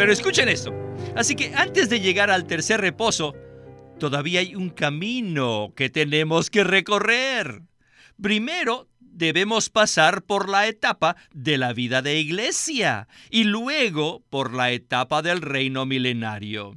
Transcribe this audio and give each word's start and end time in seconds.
Pero 0.00 0.14
escuchen 0.14 0.48
esto. 0.48 0.72
Así 1.14 1.36
que 1.36 1.54
antes 1.54 1.90
de 1.90 2.00
llegar 2.00 2.30
al 2.30 2.46
tercer 2.46 2.80
reposo, 2.80 3.34
todavía 3.98 4.40
hay 4.40 4.54
un 4.54 4.70
camino 4.70 5.74
que 5.76 5.90
tenemos 5.90 6.48
que 6.48 6.64
recorrer. 6.64 7.64
Primero, 8.18 8.88
debemos 8.98 9.68
pasar 9.68 10.22
por 10.22 10.48
la 10.48 10.68
etapa 10.68 11.16
de 11.34 11.58
la 11.58 11.74
vida 11.74 12.00
de 12.00 12.18
iglesia 12.18 13.08
y 13.28 13.44
luego 13.44 14.24
por 14.30 14.54
la 14.54 14.70
etapa 14.70 15.20
del 15.20 15.42
reino 15.42 15.84
milenario. 15.84 16.76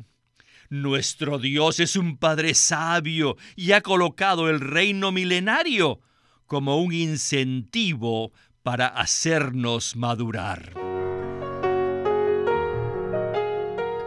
Nuestro 0.69 1.39
Dios 1.39 1.79
es 1.79 1.95
un 1.95 2.17
Padre 2.17 2.53
sabio 2.53 3.37
y 3.55 3.71
ha 3.71 3.79
colocado 3.79 4.49
el 4.49 4.59
reino 4.59 5.13
milenario 5.13 6.01
como 6.45 6.75
un 6.75 6.91
incentivo 6.91 8.33
para 8.63 8.87
hacernos 8.87 9.95
madurar. 9.95 10.92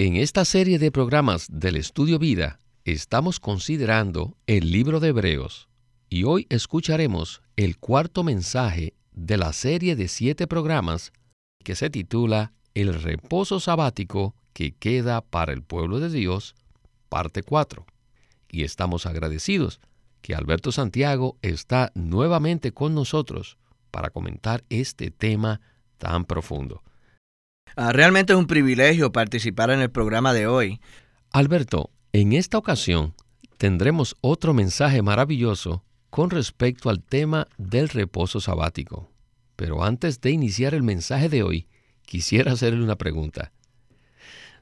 En 0.00 0.14
esta 0.14 0.44
serie 0.44 0.78
de 0.78 0.92
programas 0.92 1.48
del 1.50 1.74
Estudio 1.74 2.20
Vida 2.20 2.60
estamos 2.84 3.40
considerando 3.40 4.36
el 4.46 4.70
libro 4.70 5.00
de 5.00 5.08
Hebreos 5.08 5.68
y 6.08 6.22
hoy 6.22 6.46
escucharemos 6.50 7.42
el 7.56 7.78
cuarto 7.78 8.22
mensaje 8.22 8.94
de 9.10 9.36
la 9.36 9.52
serie 9.52 9.96
de 9.96 10.06
siete 10.06 10.46
programas 10.46 11.12
que 11.64 11.74
se 11.74 11.90
titula 11.90 12.52
El 12.74 12.94
reposo 12.94 13.58
sabático 13.58 14.36
que 14.52 14.70
queda 14.70 15.20
para 15.20 15.52
el 15.52 15.64
pueblo 15.64 15.98
de 15.98 16.10
Dios, 16.10 16.54
parte 17.08 17.42
4. 17.42 17.84
Y 18.52 18.62
estamos 18.62 19.04
agradecidos 19.04 19.80
que 20.22 20.36
Alberto 20.36 20.70
Santiago 20.70 21.38
está 21.42 21.90
nuevamente 21.96 22.70
con 22.70 22.94
nosotros 22.94 23.58
para 23.90 24.10
comentar 24.10 24.62
este 24.68 25.10
tema 25.10 25.60
tan 25.98 26.24
profundo. 26.24 26.84
Ah, 27.76 27.92
realmente 27.92 28.32
es 28.32 28.38
un 28.38 28.46
privilegio 28.46 29.12
participar 29.12 29.70
en 29.70 29.80
el 29.80 29.90
programa 29.90 30.32
de 30.32 30.46
hoy. 30.46 30.80
Alberto, 31.30 31.90
en 32.12 32.32
esta 32.32 32.58
ocasión 32.58 33.14
tendremos 33.56 34.16
otro 34.20 34.54
mensaje 34.54 35.02
maravilloso 35.02 35.84
con 36.10 36.30
respecto 36.30 36.90
al 36.90 37.02
tema 37.02 37.48
del 37.58 37.88
reposo 37.88 38.40
sabático. 38.40 39.10
Pero 39.56 39.84
antes 39.84 40.20
de 40.20 40.30
iniciar 40.30 40.74
el 40.74 40.82
mensaje 40.82 41.28
de 41.28 41.42
hoy, 41.42 41.66
quisiera 42.06 42.52
hacerle 42.52 42.82
una 42.82 42.96
pregunta. 42.96 43.52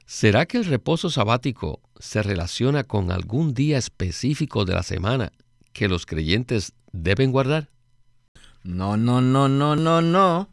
¿Será 0.05 0.45
que 0.45 0.57
el 0.57 0.65
reposo 0.65 1.09
sabático 1.09 1.81
se 1.99 2.23
relaciona 2.23 2.83
con 2.83 3.11
algún 3.11 3.53
día 3.53 3.77
específico 3.77 4.65
de 4.65 4.73
la 4.73 4.83
semana 4.83 5.31
que 5.73 5.87
los 5.87 6.05
creyentes 6.05 6.73
deben 6.91 7.31
guardar? 7.31 7.69
No, 8.63 8.97
no, 8.97 9.21
no, 9.21 9.47
no, 9.47 9.75
no, 9.75 10.01
no. 10.01 10.49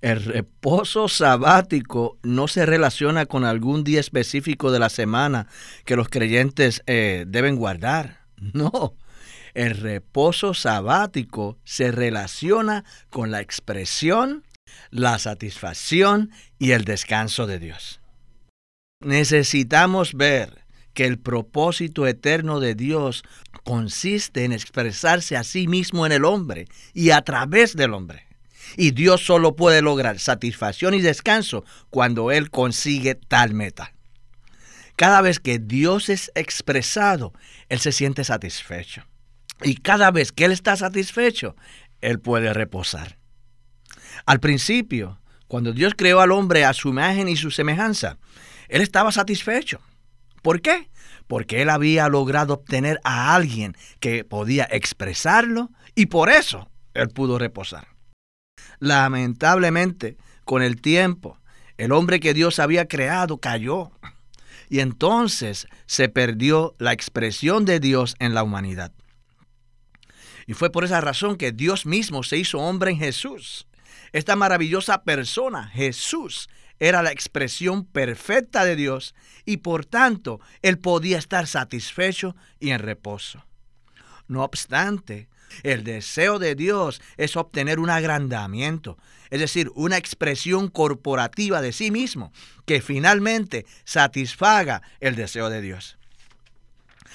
El 0.00 0.24
reposo 0.24 1.08
sabático 1.08 2.18
no 2.22 2.48
se 2.48 2.64
relaciona 2.64 3.26
con 3.26 3.44
algún 3.44 3.84
día 3.84 4.00
específico 4.00 4.72
de 4.72 4.78
la 4.78 4.88
semana 4.88 5.46
que 5.84 5.96
los 5.96 6.08
creyentes 6.08 6.82
eh, 6.86 7.24
deben 7.26 7.56
guardar. 7.56 8.20
No, 8.54 8.96
el 9.52 9.76
reposo 9.76 10.54
sabático 10.54 11.58
se 11.62 11.92
relaciona 11.92 12.86
con 13.10 13.30
la 13.30 13.42
expresión, 13.42 14.44
la 14.90 15.18
satisfacción 15.18 16.30
y 16.58 16.70
el 16.70 16.86
descanso 16.86 17.46
de 17.46 17.58
Dios. 17.58 18.00
Necesitamos 19.04 20.14
ver 20.14 20.64
que 20.94 21.04
el 21.04 21.18
propósito 21.18 22.06
eterno 22.06 22.60
de 22.60 22.74
Dios 22.74 23.24
consiste 23.62 24.44
en 24.44 24.52
expresarse 24.52 25.36
a 25.36 25.44
sí 25.44 25.68
mismo 25.68 26.06
en 26.06 26.12
el 26.12 26.24
hombre 26.24 26.66
y 26.94 27.10
a 27.10 27.20
través 27.20 27.76
del 27.76 27.92
hombre. 27.92 28.29
Y 28.76 28.92
Dios 28.92 29.24
solo 29.24 29.56
puede 29.56 29.82
lograr 29.82 30.18
satisfacción 30.18 30.94
y 30.94 31.00
descanso 31.00 31.64
cuando 31.90 32.30
Él 32.30 32.50
consigue 32.50 33.14
tal 33.14 33.54
meta. 33.54 33.92
Cada 34.96 35.22
vez 35.22 35.40
que 35.40 35.58
Dios 35.58 36.08
es 36.08 36.30
expresado, 36.34 37.32
Él 37.68 37.80
se 37.80 37.92
siente 37.92 38.22
satisfecho. 38.24 39.04
Y 39.62 39.76
cada 39.76 40.10
vez 40.10 40.32
que 40.32 40.44
Él 40.44 40.52
está 40.52 40.76
satisfecho, 40.76 41.56
Él 42.00 42.20
puede 42.20 42.52
reposar. 42.52 43.18
Al 44.26 44.40
principio, 44.40 45.20
cuando 45.48 45.72
Dios 45.72 45.94
creó 45.96 46.20
al 46.20 46.32
hombre 46.32 46.64
a 46.64 46.72
su 46.72 46.90
imagen 46.90 47.28
y 47.28 47.36
su 47.36 47.50
semejanza, 47.50 48.18
Él 48.68 48.82
estaba 48.82 49.10
satisfecho. 49.10 49.80
¿Por 50.42 50.60
qué? 50.60 50.90
Porque 51.26 51.62
Él 51.62 51.70
había 51.70 52.08
logrado 52.08 52.54
obtener 52.54 53.00
a 53.04 53.34
alguien 53.34 53.76
que 54.00 54.24
podía 54.24 54.68
expresarlo 54.70 55.70
y 55.94 56.06
por 56.06 56.30
eso 56.30 56.70
Él 56.94 57.08
pudo 57.08 57.38
reposar. 57.38 57.88
Lamentablemente, 58.80 60.16
con 60.44 60.62
el 60.62 60.80
tiempo, 60.80 61.38
el 61.76 61.92
hombre 61.92 62.18
que 62.18 62.34
Dios 62.34 62.58
había 62.58 62.88
creado 62.88 63.38
cayó 63.38 63.92
y 64.68 64.80
entonces 64.80 65.66
se 65.86 66.08
perdió 66.08 66.74
la 66.78 66.92
expresión 66.92 67.64
de 67.64 67.80
Dios 67.80 68.16
en 68.18 68.34
la 68.34 68.42
humanidad. 68.42 68.92
Y 70.46 70.54
fue 70.54 70.70
por 70.70 70.84
esa 70.84 71.00
razón 71.00 71.36
que 71.36 71.52
Dios 71.52 71.86
mismo 71.86 72.22
se 72.22 72.38
hizo 72.38 72.58
hombre 72.58 72.90
en 72.90 72.98
Jesús. 72.98 73.66
Esta 74.12 74.36
maravillosa 74.36 75.02
persona, 75.02 75.68
Jesús, 75.68 76.48
era 76.78 77.02
la 77.02 77.12
expresión 77.12 77.84
perfecta 77.84 78.64
de 78.64 78.74
Dios 78.74 79.14
y 79.44 79.58
por 79.58 79.84
tanto 79.84 80.40
él 80.62 80.78
podía 80.78 81.18
estar 81.18 81.46
satisfecho 81.46 82.34
y 82.58 82.70
en 82.70 82.78
reposo. 82.78 83.44
No 84.28 84.42
obstante, 84.42 85.28
el 85.62 85.84
deseo 85.84 86.38
de 86.38 86.54
Dios 86.54 87.00
es 87.16 87.36
obtener 87.36 87.78
un 87.78 87.90
agrandamiento, 87.90 88.98
es 89.30 89.40
decir, 89.40 89.70
una 89.74 89.96
expresión 89.96 90.68
corporativa 90.68 91.60
de 91.60 91.72
sí 91.72 91.90
mismo 91.90 92.32
que 92.66 92.80
finalmente 92.80 93.66
satisfaga 93.84 94.82
el 95.00 95.16
deseo 95.16 95.50
de 95.50 95.60
Dios. 95.60 95.98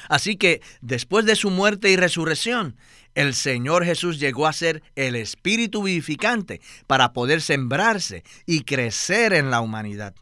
Así 0.09 0.35
que 0.35 0.61
después 0.81 1.25
de 1.25 1.35
su 1.35 1.49
muerte 1.49 1.89
y 1.89 1.95
resurrección, 1.95 2.75
el 3.15 3.33
Señor 3.33 3.85
Jesús 3.85 4.19
llegó 4.19 4.45
a 4.45 4.53
ser 4.53 4.83
el 4.95 5.15
Espíritu 5.15 5.83
vivificante 5.83 6.61
para 6.85 7.13
poder 7.13 7.41
sembrarse 7.41 8.23
y 8.45 8.61
crecer 8.61 9.33
en 9.33 9.49
la 9.49 9.61
humanidad. 9.61 10.13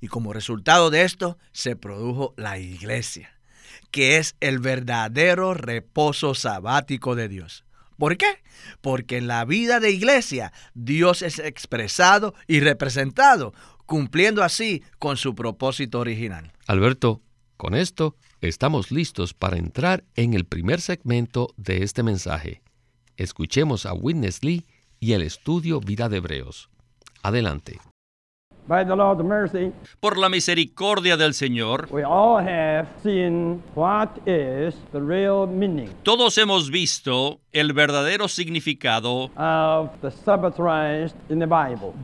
Y 0.00 0.08
como 0.08 0.32
resultado 0.32 0.90
de 0.90 1.02
esto 1.02 1.38
se 1.52 1.76
produjo 1.76 2.34
la 2.36 2.58
iglesia 2.58 3.35
que 3.96 4.18
es 4.18 4.36
el 4.40 4.58
verdadero 4.58 5.54
reposo 5.54 6.34
sabático 6.34 7.14
de 7.14 7.30
Dios. 7.30 7.64
¿Por 7.96 8.18
qué? 8.18 8.26
Porque 8.82 9.16
en 9.16 9.26
la 9.26 9.46
vida 9.46 9.80
de 9.80 9.90
iglesia 9.90 10.52
Dios 10.74 11.22
es 11.22 11.38
expresado 11.38 12.34
y 12.46 12.60
representado, 12.60 13.54
cumpliendo 13.86 14.42
así 14.42 14.82
con 14.98 15.16
su 15.16 15.34
propósito 15.34 15.98
original. 15.98 16.52
Alberto, 16.66 17.22
con 17.56 17.74
esto 17.74 18.16
estamos 18.42 18.90
listos 18.90 19.32
para 19.32 19.56
entrar 19.56 20.04
en 20.14 20.34
el 20.34 20.44
primer 20.44 20.82
segmento 20.82 21.54
de 21.56 21.82
este 21.82 22.02
mensaje. 22.02 22.60
Escuchemos 23.16 23.86
a 23.86 23.94
Witness 23.94 24.44
Lee 24.44 24.66
y 25.00 25.14
el 25.14 25.22
estudio 25.22 25.80
Vida 25.80 26.10
de 26.10 26.18
Hebreos. 26.18 26.68
Adelante. 27.22 27.80
Por 30.00 30.18
la 30.18 30.28
misericordia 30.28 31.16
del 31.16 31.34
Señor, 31.34 31.88
todos 36.02 36.38
hemos 36.38 36.70
visto 36.70 37.40
el 37.52 37.72
verdadero 37.72 38.28
significado 38.28 39.30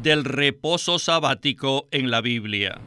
del 0.02 0.24
reposo 0.24 0.98
sabático 0.98 1.88
en 1.90 2.10
la 2.10 2.20
Biblia. 2.20 2.78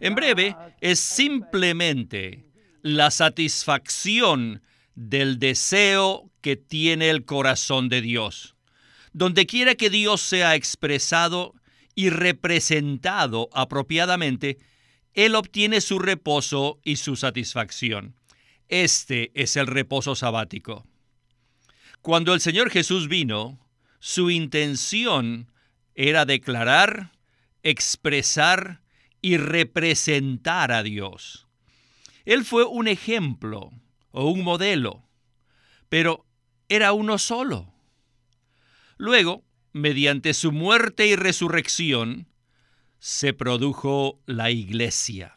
En 0.00 0.14
breve, 0.14 0.56
es 0.80 0.98
simplemente 0.98 2.44
la 2.82 3.10
satisfacción 3.10 4.62
del 4.94 5.38
deseo 5.38 6.30
que 6.40 6.56
tiene 6.56 7.10
el 7.10 7.24
corazón 7.24 7.88
de 7.88 8.00
Dios. 8.00 8.56
Donde 9.12 9.46
quiera 9.46 9.74
que 9.74 9.90
Dios 9.90 10.20
sea 10.20 10.54
expresado 10.54 11.54
y 11.94 12.10
representado 12.10 13.50
apropiadamente, 13.52 14.58
Él 15.14 15.34
obtiene 15.34 15.80
su 15.80 15.98
reposo 15.98 16.80
y 16.82 16.96
su 16.96 17.16
satisfacción. 17.16 18.14
Este 18.68 19.30
es 19.34 19.56
el 19.56 19.66
reposo 19.66 20.14
sabático. 20.14 20.86
Cuando 22.00 22.32
el 22.32 22.40
Señor 22.40 22.70
Jesús 22.70 23.08
vino, 23.08 23.58
su 24.00 24.30
intención 24.30 25.52
era 25.94 26.24
declarar, 26.24 27.12
expresar 27.62 28.80
y 29.20 29.36
representar 29.36 30.72
a 30.72 30.82
Dios. 30.82 31.46
Él 32.24 32.44
fue 32.44 32.64
un 32.64 32.88
ejemplo 32.88 33.70
o 34.10 34.30
un 34.30 34.42
modelo, 34.42 35.08
pero 35.88 36.26
era 36.68 36.92
uno 36.92 37.18
solo. 37.18 37.71
Luego, 39.02 39.42
mediante 39.72 40.32
su 40.32 40.52
muerte 40.52 41.08
y 41.08 41.16
resurrección, 41.16 42.28
se 43.00 43.32
produjo 43.32 44.20
la 44.26 44.52
iglesia, 44.52 45.34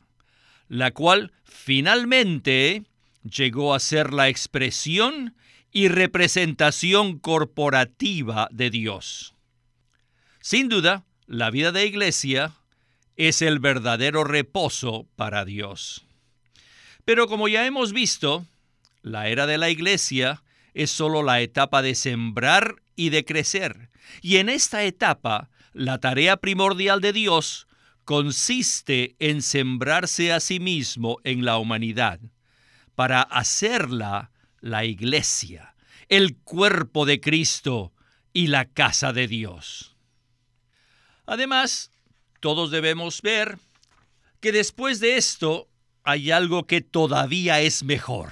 la 0.70 0.92
cual 0.92 1.34
finalmente 1.46 2.84
llegó 3.24 3.74
a 3.74 3.80
ser 3.80 4.14
la 4.14 4.30
expresión 4.30 5.36
y 5.72 5.88
representación 5.88 7.18
corporativa 7.18 8.50
de 8.52 8.70
Dios. 8.70 9.34
Sin 10.42 10.70
duda, 10.70 11.04
la 11.26 11.50
vida 11.50 11.72
de 11.72 11.88
iglesia 11.88 12.54
es 13.16 13.42
el 13.42 13.58
verdadero 13.58 14.26
reposo 14.26 15.08
para 15.16 15.44
Dios. 15.44 16.06
Pero 17.04 17.26
como 17.26 17.48
ya 17.48 17.66
hemos 17.66 17.94
visto, 17.94 18.46
la 19.02 19.28
era 19.28 19.48
de 19.48 19.58
la 19.58 19.72
iglesia 19.72 20.44
es 20.76 20.92
solo 20.92 21.24
la 21.24 21.42
etapa 21.42 21.82
de 21.82 21.96
sembrar 21.96 22.85
y 22.96 23.10
de 23.10 23.26
crecer. 23.26 23.90
Y 24.22 24.38
en 24.38 24.50
esta 24.50 24.84
etapa, 24.84 25.50
la 25.74 26.00
tarea 26.00 26.38
primordial 26.38 27.02
de 27.02 27.14
Dios 27.14 27.68
consiste 28.06 29.16
en 29.20 29.42
sembrarse 29.42 30.32
a 30.32 30.40
sí 30.40 30.60
mismo 30.60 31.18
en 31.24 31.44
la 31.44 31.58
humanidad, 31.58 32.20
para 32.94 33.22
hacerla 33.22 34.32
la 34.62 34.86
iglesia, 34.86 35.76
el 36.08 36.38
cuerpo 36.38 37.06
de 37.06 37.20
Cristo 37.20 37.94
y 38.32 38.48
la 38.48 38.66
casa 38.66 39.12
de 39.12 39.28
Dios. 39.28 39.96
Además, 41.26 41.92
todos 42.40 42.70
debemos 42.70 43.22
ver 43.22 43.58
que 44.40 44.52
después 44.52 45.00
de 45.00 45.18
esto 45.18 45.68
hay 46.04 46.30
algo 46.30 46.68
que 46.68 46.82
todavía 46.82 47.62
es 47.62 47.84
mejor. 47.84 48.32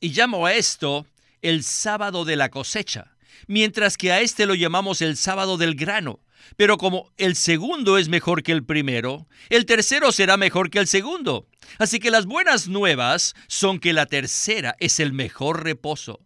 Y 0.00 0.08
llamo 0.08 0.46
a 0.46 0.54
esto 0.54 1.06
el 1.40 1.62
sábado 1.62 2.24
de 2.24 2.36
la 2.36 2.48
cosecha, 2.48 3.16
mientras 3.46 3.96
que 3.96 4.12
a 4.12 4.20
este 4.20 4.46
lo 4.46 4.54
llamamos 4.54 5.02
el 5.02 5.16
sábado 5.16 5.56
del 5.56 5.74
grano. 5.74 6.20
Pero 6.56 6.78
como 6.78 7.12
el 7.16 7.36
segundo 7.36 7.98
es 7.98 8.08
mejor 8.08 8.42
que 8.42 8.52
el 8.52 8.64
primero, 8.64 9.28
el 9.48 9.66
tercero 9.66 10.12
será 10.12 10.36
mejor 10.36 10.70
que 10.70 10.78
el 10.78 10.86
segundo. 10.86 11.48
Así 11.78 12.00
que 12.00 12.10
las 12.10 12.26
buenas 12.26 12.68
nuevas 12.68 13.34
son 13.46 13.78
que 13.78 13.92
la 13.92 14.06
tercera 14.06 14.74
es 14.80 15.00
el 15.00 15.12
mejor 15.12 15.64
reposo. 15.64 16.20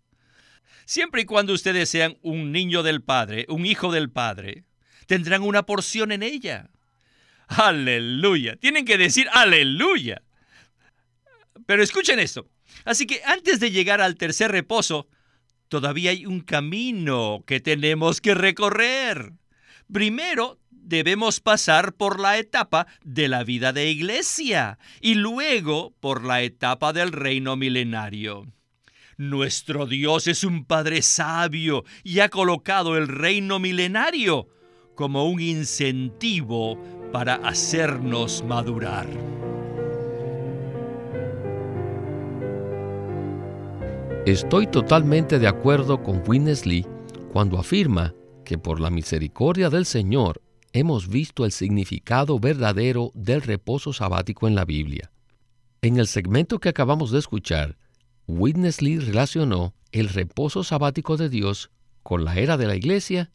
Siempre 0.87 1.23
y 1.23 1.25
cuando 1.25 1.53
ustedes 1.53 1.89
sean 1.89 2.19
un 2.23 2.53
niño 2.53 2.83
del 2.83 3.03
Padre, 3.03 3.47
un 3.49 3.65
hijo 3.67 3.91
del 3.91 4.11
Padre, 4.11 4.65
tendrán 5.07 5.43
una 5.43 5.65
porción 5.65 6.13
en 6.13 6.23
ella. 6.23 6.71
Aleluya. 7.49 8.57
Tienen 8.57 8.85
que 8.85 8.99
decir 8.99 9.29
aleluya. 9.33 10.23
Pero 11.67 11.83
escuchen 11.83 12.19
esto. 12.19 12.49
Así 12.85 13.07
que 13.07 13.23
antes 13.25 13.61
de 13.61 13.71
llegar 13.71 14.01
al 14.01 14.17
tercer 14.17 14.51
reposo, 14.51 15.09
todavía 15.69 16.11
hay 16.11 16.27
un 16.27 16.41
camino 16.41 17.43
que 17.47 17.61
tenemos 17.61 18.21
que 18.21 18.35
recorrer. 18.35 19.33
Primero 19.93 20.59
debemos 20.71 21.41
pasar 21.41 21.95
por 21.95 22.21
la 22.21 22.39
etapa 22.39 22.87
de 23.05 23.29
la 23.29 23.45
vida 23.45 23.73
de 23.73 23.91
iglesia 23.91 24.79
y 25.01 25.15
luego 25.15 25.95
por 26.01 26.25
la 26.25 26.43
etapa 26.43 26.93
del 26.93 27.13
reino 27.13 27.57
milenario. 27.57 28.47
Nuestro 29.17 29.87
Dios 29.87 30.27
es 30.27 30.45
un 30.45 30.65
Padre 30.65 31.03
sabio 31.03 31.85
y 32.03 32.21
ha 32.21 32.29
colocado 32.29 32.97
el 32.97 33.09
reino 33.09 33.59
milenario 33.59 34.49
como 34.95 35.29
un 35.29 35.41
incentivo 35.41 36.79
para 37.13 37.35
hacernos 37.37 38.45
madurar. 38.45 39.07
Estoy 44.27 44.67
totalmente 44.67 45.39
de 45.39 45.47
acuerdo 45.47 46.03
con 46.03 46.23
Witness 46.27 46.65
Lee 46.65 46.87
cuando 47.31 47.59
afirma 47.59 48.15
que 48.47 48.57
por 48.57 48.81
la 48.81 48.89
misericordia 48.89 49.69
del 49.69 49.85
Señor 49.85 50.41
hemos 50.73 51.09
visto 51.09 51.45
el 51.45 51.53
significado 51.53 52.39
verdadero 52.39 53.11
del 53.13 53.43
reposo 53.43 53.93
sabático 53.93 54.49
en 54.49 54.55
la 54.55 54.65
Biblia. 54.65 55.11
En 55.83 55.99
el 55.99 56.07
segmento 56.07 56.59
que 56.59 56.71
acabamos 56.71 57.11
de 57.11 57.19
escuchar, 57.19 57.77
Witness 58.27 58.81
Lee 58.81 58.99
relacionó 58.99 59.75
el 59.93 60.09
reposo 60.09 60.65
sabático 60.65 61.19
de 61.19 61.29
Dios 61.29 61.71
con 62.03 62.25
la 62.25 62.37
era 62.37 62.57
de 62.57 62.67
la 62.67 62.77
iglesia, 62.77 63.31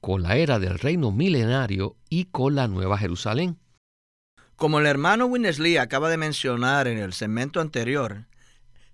con 0.00 0.24
la 0.24 0.38
era 0.38 0.58
del 0.58 0.80
reino 0.80 1.12
milenario 1.12 1.94
y 2.10 2.24
con 2.24 2.56
la 2.56 2.66
Nueva 2.66 2.98
Jerusalén. 2.98 3.58
Como 4.56 4.80
el 4.80 4.86
hermano 4.86 5.26
Witness 5.26 5.60
Lee 5.60 5.76
acaba 5.76 6.10
de 6.10 6.16
mencionar 6.16 6.88
en 6.88 6.98
el 6.98 7.12
segmento 7.12 7.60
anterior, 7.60 8.26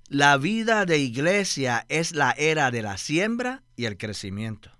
la 0.09 0.39
vida 0.39 0.87
de 0.87 0.99
iglesia 0.99 1.85
es 1.89 2.15
la 2.15 2.33
era 2.33 2.71
de 2.71 2.83
la 2.83 2.97
siembra 2.97 3.63
y 3.77 3.85
el 3.85 3.99
crecimiento. 3.99 4.71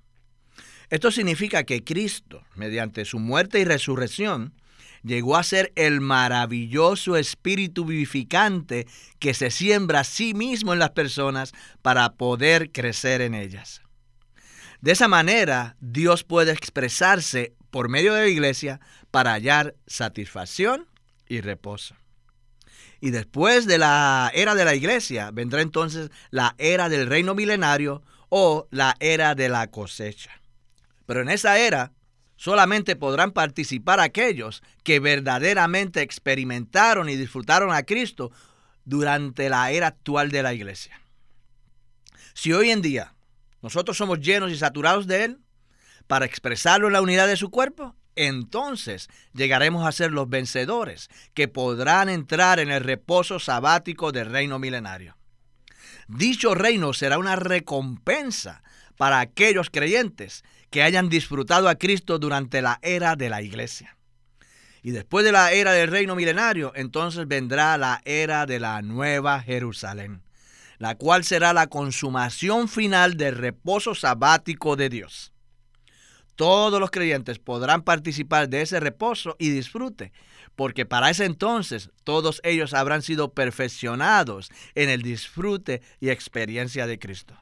Esto 0.91 1.11
significa 1.11 1.65
que 1.65 1.85
Cristo, 1.85 2.45
mediante 2.55 3.05
su 3.05 3.19
muerte 3.19 3.61
y 3.61 3.65
resurrección, 3.65 4.55
llegó 5.03 5.37
a 5.37 5.43
ser 5.43 5.71
el 5.77 6.01
maravilloso 6.01 7.17
espíritu 7.17 7.85
vivificante 7.85 8.87
que 9.19 9.35
se 9.35 9.51
siembra 9.51 10.01
a 10.01 10.05
sí 10.05 10.33
mismo 10.33 10.73
en 10.73 10.79
las 10.79 10.91
personas 10.91 11.53
para 11.83 12.15
poder 12.15 12.73
crecer 12.73 13.21
en 13.21 13.35
ellas. 13.35 13.83
De 14.81 14.93
esa 14.93 15.09
manera, 15.09 15.77
Dios 15.81 16.25
puede 16.25 16.53
expresarse 16.53 17.53
por 17.71 17.91
medio 17.91 18.15
de 18.15 18.23
la 18.23 18.29
iglesia 18.29 18.81
para 19.11 19.33
hallar 19.33 19.75
satisfacción 19.87 20.87
y 21.29 21.43
reposo. 21.43 21.98
Y 23.01 23.11
después 23.11 23.67
de 23.67 23.79
la 23.79 24.31
era 24.35 24.55
de 24.55 24.65
la 24.65 24.75
iglesia 24.75 25.31
vendrá 25.31 25.61
entonces 25.61 26.11
la 26.31 26.55
era 26.59 26.89
del 26.89 27.07
reino 27.07 27.35
milenario 27.35 28.03
o 28.29 28.67
la 28.71 28.97
era 29.01 29.35
de 29.35 29.49
la 29.49 29.71
cosecha. 29.71 30.41
Pero 31.07 31.23
en 31.23 31.29
esa 31.29 31.59
era 31.59 31.93
solamente 32.37 32.97
podrán 32.97 33.33
participar 33.33 34.01
aquellos 34.01 34.63
que 34.83 35.01
verdaderamente 35.01 36.03
experimentaron 36.03 37.09
y 37.09 37.17
disfrutaron 37.17 37.73
a 37.73 37.83
Cristo 37.83 38.31
durante 38.85 39.49
la 39.49 39.71
era 39.71 39.89
actual 39.89 40.31
de 40.31 40.43
la 40.43 40.55
iglesia. 40.55 41.01
Si 42.35 42.53
hoy 42.53 42.71
en 42.71 42.83
día 42.83 43.15
nosotros 43.63 43.97
somos 43.97 44.21
llenos 44.21 44.51
y 44.53 44.57
saturados 44.57 45.07
de 45.07 45.25
Él 45.25 45.39
para 46.07 46.25
expresarlo 46.25 46.87
en 46.87 46.93
la 46.93 47.03
unidad 47.03 47.27
de 47.27 47.37
su 47.37 47.51
cuerpo, 47.51 47.95
entonces 48.27 49.09
llegaremos 49.33 49.87
a 49.87 49.93
ser 49.93 50.11
los 50.11 50.29
vencedores 50.29 51.09
que 51.35 51.47
podrán 51.47 52.09
entrar 52.09 52.59
en 52.59 52.71
el 52.71 52.83
reposo 52.83 53.39
sabático 53.39 54.11
del 54.11 54.31
reino 54.31 54.59
milenario. 54.59 55.17
Dicho 56.09 56.55
reino 56.55 56.93
será 56.93 57.19
una 57.19 57.37
recompensa 57.37 58.63
para 58.97 59.21
aquellos 59.21 59.71
creyentes 59.71 60.43
que 60.71 60.83
hayan 60.83 61.09
disfrutado 61.09 61.69
a 61.69 61.77
Cristo 61.77 62.19
durante 62.19 62.61
la 62.61 62.81
era 62.83 63.15
de 63.15 63.31
la 63.31 63.41
iglesia. 63.41 63.97
Y 64.83 64.91
después 64.91 65.25
de 65.25 65.33
la 65.33 65.53
era 65.53 65.73
del 65.73 65.89
reino 65.89 66.17
milenario, 66.17 66.73
entonces 66.75 67.29
vendrá 67.29 67.79
la 67.79 68.01
era 68.05 68.47
de 68.47 68.59
la 68.59 68.83
nueva 68.83 69.41
Jerusalén, 69.43 70.23
la 70.79 70.97
cual 70.97 71.25
será 71.25 71.53
la 71.53 71.69
consumación 71.69 72.69
final 72.69 73.17
del 73.17 73.37
reposo 73.37 73.95
sabático 73.95 74.75
de 74.75 74.89
Dios 74.89 75.33
todos 76.39 76.79
los 76.79 76.93
creyentes 76.93 77.41
podrán 77.41 77.83
participar 77.83 78.49
de 78.49 78.63
ese 78.63 78.79
reposo 78.79 79.35
y 79.41 79.51
disfrute, 79.51 80.13
porque 80.55 80.87
para 80.87 81.11
ese 81.11 81.25
entonces 81.25 81.91
todos 82.05 82.41
ellos 82.45 82.75
habrán 82.75 83.03
sido 83.03 83.33
perfeccionados 83.33 84.53
en 84.77 84.89
el 84.89 85.03
disfrute 85.03 85.83
y 85.99 86.11
experiencia 86.11 86.87
de 86.87 87.01
Cristo. 87.01 87.35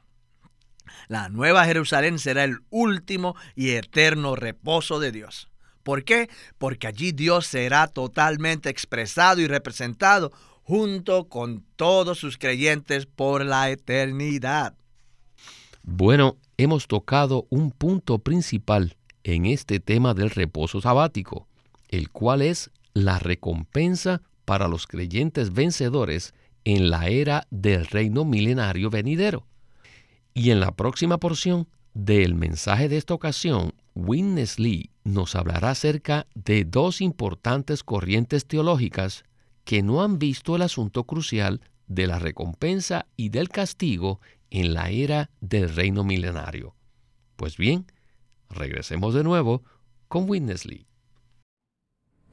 La 1.09 1.29
nueva 1.29 1.65
Jerusalén 1.65 2.17
será 2.17 2.43
el 2.43 2.57
último 2.71 3.35
y 3.55 3.73
eterno 3.73 4.35
reposo 4.35 4.99
de 4.99 5.11
Dios. 5.11 5.47
¿Por 5.83 6.03
qué? 6.03 6.27
Porque 6.57 6.87
allí 6.87 7.11
Dios 7.11 7.45
será 7.45 7.85
totalmente 7.85 8.69
expresado 8.69 9.41
y 9.41 9.47
representado 9.47 10.31
junto 10.63 11.29
con 11.29 11.63
todos 11.75 12.17
sus 12.17 12.39
creyentes 12.39 13.05
por 13.05 13.45
la 13.45 13.69
eternidad. 13.69 14.73
Bueno, 15.83 16.37
hemos 16.57 16.87
tocado 16.87 17.45
un 17.49 17.71
punto 17.71 18.19
principal 18.19 18.97
en 19.23 19.45
este 19.45 19.79
tema 19.79 20.13
del 20.13 20.31
reposo 20.31 20.81
sabático, 20.81 21.47
el 21.89 22.09
cual 22.09 22.41
es 22.41 22.71
la 22.93 23.19
recompensa 23.19 24.21
para 24.43 24.67
los 24.67 24.87
creyentes 24.87 25.53
vencedores 25.53 26.33
en 26.65 26.89
la 26.89 27.07
era 27.07 27.47
del 27.51 27.85
reino 27.85 28.25
milenario 28.25 28.89
venidero. 28.89 29.45
Y 30.33 30.51
en 30.51 30.59
la 30.59 30.71
próxima 30.71 31.17
porción 31.19 31.67
del 31.93 32.35
mensaje 32.35 32.89
de 32.89 32.97
esta 32.97 33.13
ocasión, 33.13 33.73
Witness 33.95 34.59
Lee 34.59 34.91
nos 35.03 35.35
hablará 35.35 35.71
acerca 35.71 36.27
de 36.33 36.65
dos 36.65 37.01
importantes 37.01 37.83
corrientes 37.83 38.45
teológicas 38.45 39.23
que 39.63 39.83
no 39.83 40.01
han 40.01 40.19
visto 40.19 40.55
el 40.55 40.61
asunto 40.61 41.03
crucial 41.03 41.61
de 41.87 42.07
la 42.07 42.19
recompensa 42.19 43.07
y 43.15 43.29
del 43.29 43.49
castigo 43.49 44.19
en 44.49 44.73
la 44.73 44.89
era 44.89 45.29
del 45.41 45.73
reino 45.73 46.03
milenario. 46.03 46.75
Pues 47.35 47.57
bien, 47.57 47.85
regresemos 48.49 49.13
de 49.13 49.23
nuevo 49.23 49.63
con 50.07 50.29
Witness 50.29 50.65
Lee. 50.65 50.87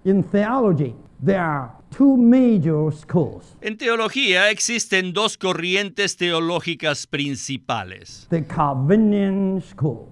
In 0.04 0.22
theology, 0.22 0.94
there 1.24 1.38
are 1.38 1.70
two 1.90 2.16
major 2.16 2.92
schools. 2.92 3.56
En 3.62 3.78
teología 3.78 4.50
existen 4.50 5.14
dos 5.14 5.38
corrientes 5.38 6.18
teológicas 6.18 7.06
principales. 7.06 8.26
The 8.28 8.46
Calvinian 8.46 9.62
school 9.62 10.08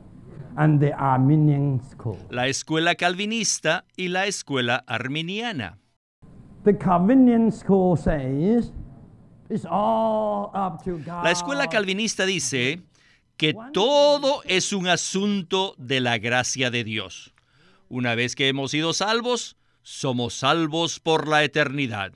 and 0.56 0.80
the 0.80 0.94
Arminian 0.94 1.82
school. 1.90 2.16
La 2.30 2.48
escuela 2.48 2.94
calvinista 2.94 3.84
y 3.94 4.08
la 4.08 4.26
escuela 4.26 4.82
arminiana. 4.86 5.78
The 6.64 6.78
Calvinian 6.78 7.52
school 7.52 7.98
says 7.98 8.72
La 9.52 11.30
escuela 11.30 11.66
calvinista 11.68 12.24
dice 12.24 12.80
que 13.36 13.54
todo 13.74 14.42
es 14.44 14.72
un 14.72 14.88
asunto 14.88 15.74
de 15.76 16.00
la 16.00 16.16
gracia 16.18 16.70
de 16.70 16.84
Dios. 16.84 17.34
Una 17.90 18.14
vez 18.14 18.34
que 18.34 18.48
hemos 18.48 18.70
sido 18.70 18.94
salvos, 18.94 19.56
somos 19.82 20.32
salvos 20.34 21.00
por 21.00 21.28
la 21.28 21.44
eternidad. 21.44 22.12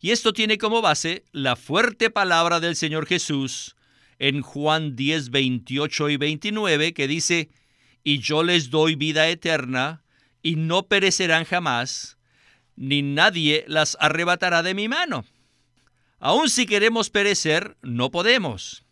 Y 0.00 0.10
esto 0.10 0.32
tiene 0.32 0.58
como 0.58 0.82
base 0.82 1.24
la 1.30 1.54
fuerte 1.54 2.10
palabra 2.10 2.58
del 2.58 2.74
Señor 2.74 3.06
Jesús 3.06 3.76
en 4.18 4.42
Juan 4.42 4.96
10, 4.96 5.30
28 5.30 6.08
y 6.10 6.16
29, 6.16 6.94
que 6.94 7.06
dice, 7.06 7.50
y 8.02 8.18
yo 8.18 8.42
les 8.42 8.70
doy 8.70 8.96
vida 8.96 9.28
eterna, 9.28 10.02
y 10.42 10.56
no 10.56 10.88
perecerán 10.88 11.44
jamás, 11.44 12.18
ni 12.74 13.02
nadie 13.02 13.64
las 13.68 13.96
arrebatará 14.00 14.62
de 14.62 14.74
mi 14.74 14.88
mano. 14.88 15.24
Aun 16.20 16.50
si 16.50 16.66
queremos 16.66 17.08
perecer, 17.08 17.78
no 17.80 18.10
podemos. 18.10 18.84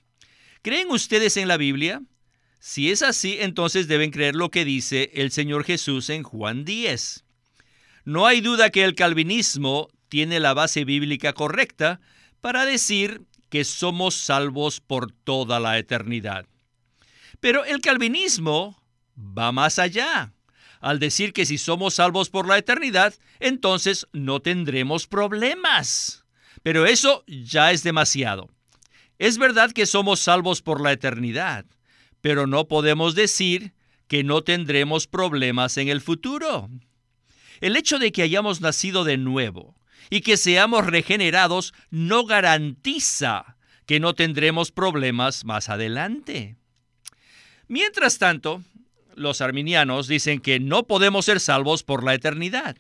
¿Creen 0.63 0.91
ustedes 0.91 1.37
en 1.37 1.47
la 1.47 1.59
Biblia? 1.59 2.03
Si 2.59 2.91
es 2.91 3.03
así, 3.03 3.37
entonces 3.39 3.87
deben 3.87 4.11
creer 4.11 4.35
lo 4.35 4.51
que 4.51 4.65
dice 4.65 5.11
el 5.15 5.31
Señor 5.31 5.65
Jesús 5.65 6.09
en 6.09 6.23
Juan 6.23 6.65
10. 6.65 7.25
No 8.05 8.27
hay 8.27 8.41
duda 8.41 8.71
que 8.71 8.83
el 8.83 8.95
calvinismo 8.95 9.89
tiene 10.09 10.41
la 10.41 10.55
base 10.55 10.87
bíblica 10.87 11.35
correcta 11.35 12.01
para 12.41 12.65
decir 12.65 13.23
que 13.51 13.65
somos 13.65 14.15
salvos 14.15 14.81
por 14.81 15.13
toda 15.13 15.61
la 15.61 15.79
eternidad. 15.79 16.47
Pero 17.41 17.67
el 17.67 17.81
calvinismo 17.83 18.83
va 19.17 19.53
más 19.53 19.79
allá. 19.79 20.33
Al 20.81 20.99
decir 20.99 21.35
que 21.35 21.45
si 21.45 21.59
somos 21.59 21.95
salvos 21.95 22.31
por 22.31 22.49
la 22.49 22.57
eternidad, 22.57 23.15
entonces 23.39 24.07
no 24.13 24.41
tendremos 24.41 25.07
problemas. 25.07 26.18
Pero 26.63 26.87
eso 26.87 27.25
ya 27.27 27.73
es 27.73 27.83
demasiado. 27.83 28.49
Es 29.19 29.39
verdad 29.39 29.73
que 29.73 29.87
somos 29.87 30.21
salvos 30.21 30.63
por 30.63 30.81
la 30.81 30.93
eternidad, 30.93 31.65
pero 32.21 32.47
no 32.47 32.69
podemos 32.69 33.15
decir 33.15 33.73
que 34.07 34.25
no 34.25 34.43
tendremos 34.43 35.07
problemas 35.07 35.77
en 35.77 35.89
el 35.89 36.01
futuro. 36.01 36.69
El 37.61 37.77
hecho 37.77 37.99
de 37.99 38.13
que 38.13 38.23
hayamos 38.23 38.61
nacido 38.61 39.05
de 39.05 39.17
nuevo 39.17 39.77
y 40.11 40.21
que 40.21 40.37
seamos 40.37 40.87
regenerados 40.87 41.75
no 41.91 42.25
garantiza 42.25 43.57
que 43.87 44.01
no 44.01 44.15
tendremos 44.15 44.71
problemas 44.71 45.45
más 45.45 45.69
adelante. 45.69 46.57
Mientras 47.67 48.19
tanto, 48.19 48.63
los 49.15 49.41
arminianos 49.41 50.07
dicen 50.07 50.41
que 50.41 50.61
no 50.61 50.87
podemos 50.87 51.25
ser 51.25 51.41
salvos 51.41 51.83
por 51.83 52.05
la 52.05 52.15
eternidad. 52.15 52.77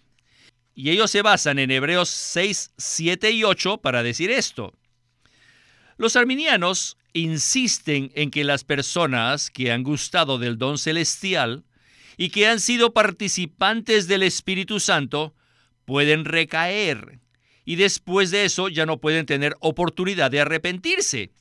Y 0.78 0.90
ellos 0.90 1.10
se 1.10 1.22
basan 1.22 1.58
en 1.58 1.72
Hebreos 1.72 2.08
6, 2.08 2.70
7 2.78 3.32
y 3.32 3.42
8 3.42 3.78
para 3.78 4.04
decir 4.04 4.30
esto. 4.30 4.74
Los 5.96 6.14
arminianos 6.14 6.98
insisten 7.14 8.12
en 8.14 8.30
que 8.30 8.44
las 8.44 8.62
personas 8.62 9.50
que 9.50 9.72
han 9.72 9.82
gustado 9.82 10.38
del 10.38 10.56
don 10.56 10.78
celestial 10.78 11.64
y 12.16 12.28
que 12.28 12.46
han 12.46 12.60
sido 12.60 12.94
participantes 12.94 14.06
del 14.06 14.22
Espíritu 14.22 14.78
Santo 14.78 15.34
pueden 15.84 16.24
recaer 16.24 17.18
y 17.64 17.74
después 17.74 18.30
de 18.30 18.44
eso 18.44 18.68
ya 18.68 18.86
no 18.86 19.00
pueden 19.00 19.26
tener 19.26 19.56
oportunidad 19.58 20.30
de 20.30 20.42
arrepentirse. 20.42 21.32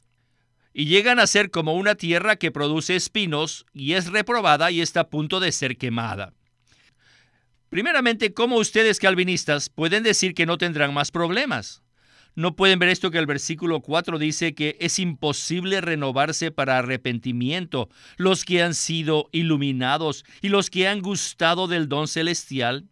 Y 0.73 0.85
llegan 0.85 1.19
a 1.19 1.27
ser 1.27 1.51
como 1.51 1.75
una 1.75 1.93
tierra 1.93 2.37
que 2.37 2.49
produce 2.49 2.95
espinos 2.95 3.67
y 3.71 3.93
es 3.93 4.07
reprobada 4.07 4.71
y 4.71 4.81
está 4.81 5.01
a 5.01 5.09
punto 5.11 5.39
de 5.39 5.51
ser 5.51 5.77
quemada. 5.77 6.33
Primeramente, 7.69 8.33
¿cómo 8.33 8.55
ustedes 8.57 8.99
calvinistas 8.99 9.69
pueden 9.69 10.03
decir 10.03 10.33
que 10.33 10.45
no 10.45 10.57
tendrán 10.57 10.93
más 10.93 11.11
problemas? 11.11 11.83
¿No 12.33 12.55
pueden 12.55 12.79
ver 12.79 12.89
esto 12.89 13.11
que 13.11 13.17
el 13.17 13.25
versículo 13.25 13.81
4 13.81 14.19
dice 14.19 14.53
que 14.53 14.77
es 14.79 14.99
imposible 14.99 15.81
renovarse 15.81 16.51
para 16.51 16.77
arrepentimiento 16.77 17.89
los 18.15 18.45
que 18.45 18.61
han 18.61 18.73
sido 18.73 19.27
iluminados 19.31 20.23
y 20.41 20.49
los 20.49 20.69
que 20.69 20.87
han 20.87 21.01
gustado 21.01 21.67
del 21.67 21.89
don 21.89 22.07
celestial? 22.07 22.87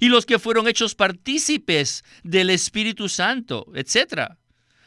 Y 0.00 0.08
los 0.08 0.26
que 0.26 0.38
fueron 0.38 0.68
hechos 0.68 0.94
partícipes 0.94 2.02
del 2.22 2.50
Espíritu 2.50 3.08
Santo, 3.08 3.66
etc. 3.74 4.32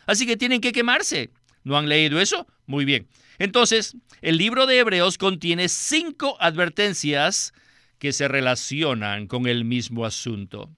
Así 0.05 0.27
que 0.27 0.37
tienen 0.37 0.61
que 0.61 0.73
quemarse. 0.73 1.31
¿No 1.63 1.77
han 1.77 1.89
leído 1.89 2.19
eso? 2.19 2.45
Muy 2.65 2.85
bien. 2.85 3.07
Entonces, 3.39 3.95
el 4.21 4.37
libro 4.37 4.65
de 4.65 4.77
Hebreos 4.77 5.17
contiene 5.17 5.69
cinco 5.69 6.37
advertencias 6.39 7.53
que 7.99 8.13
se 8.13 8.27
relacionan 8.27 9.27
con 9.27 9.47
el 9.47 9.65
mismo 9.65 10.05
asunto. 10.05 10.69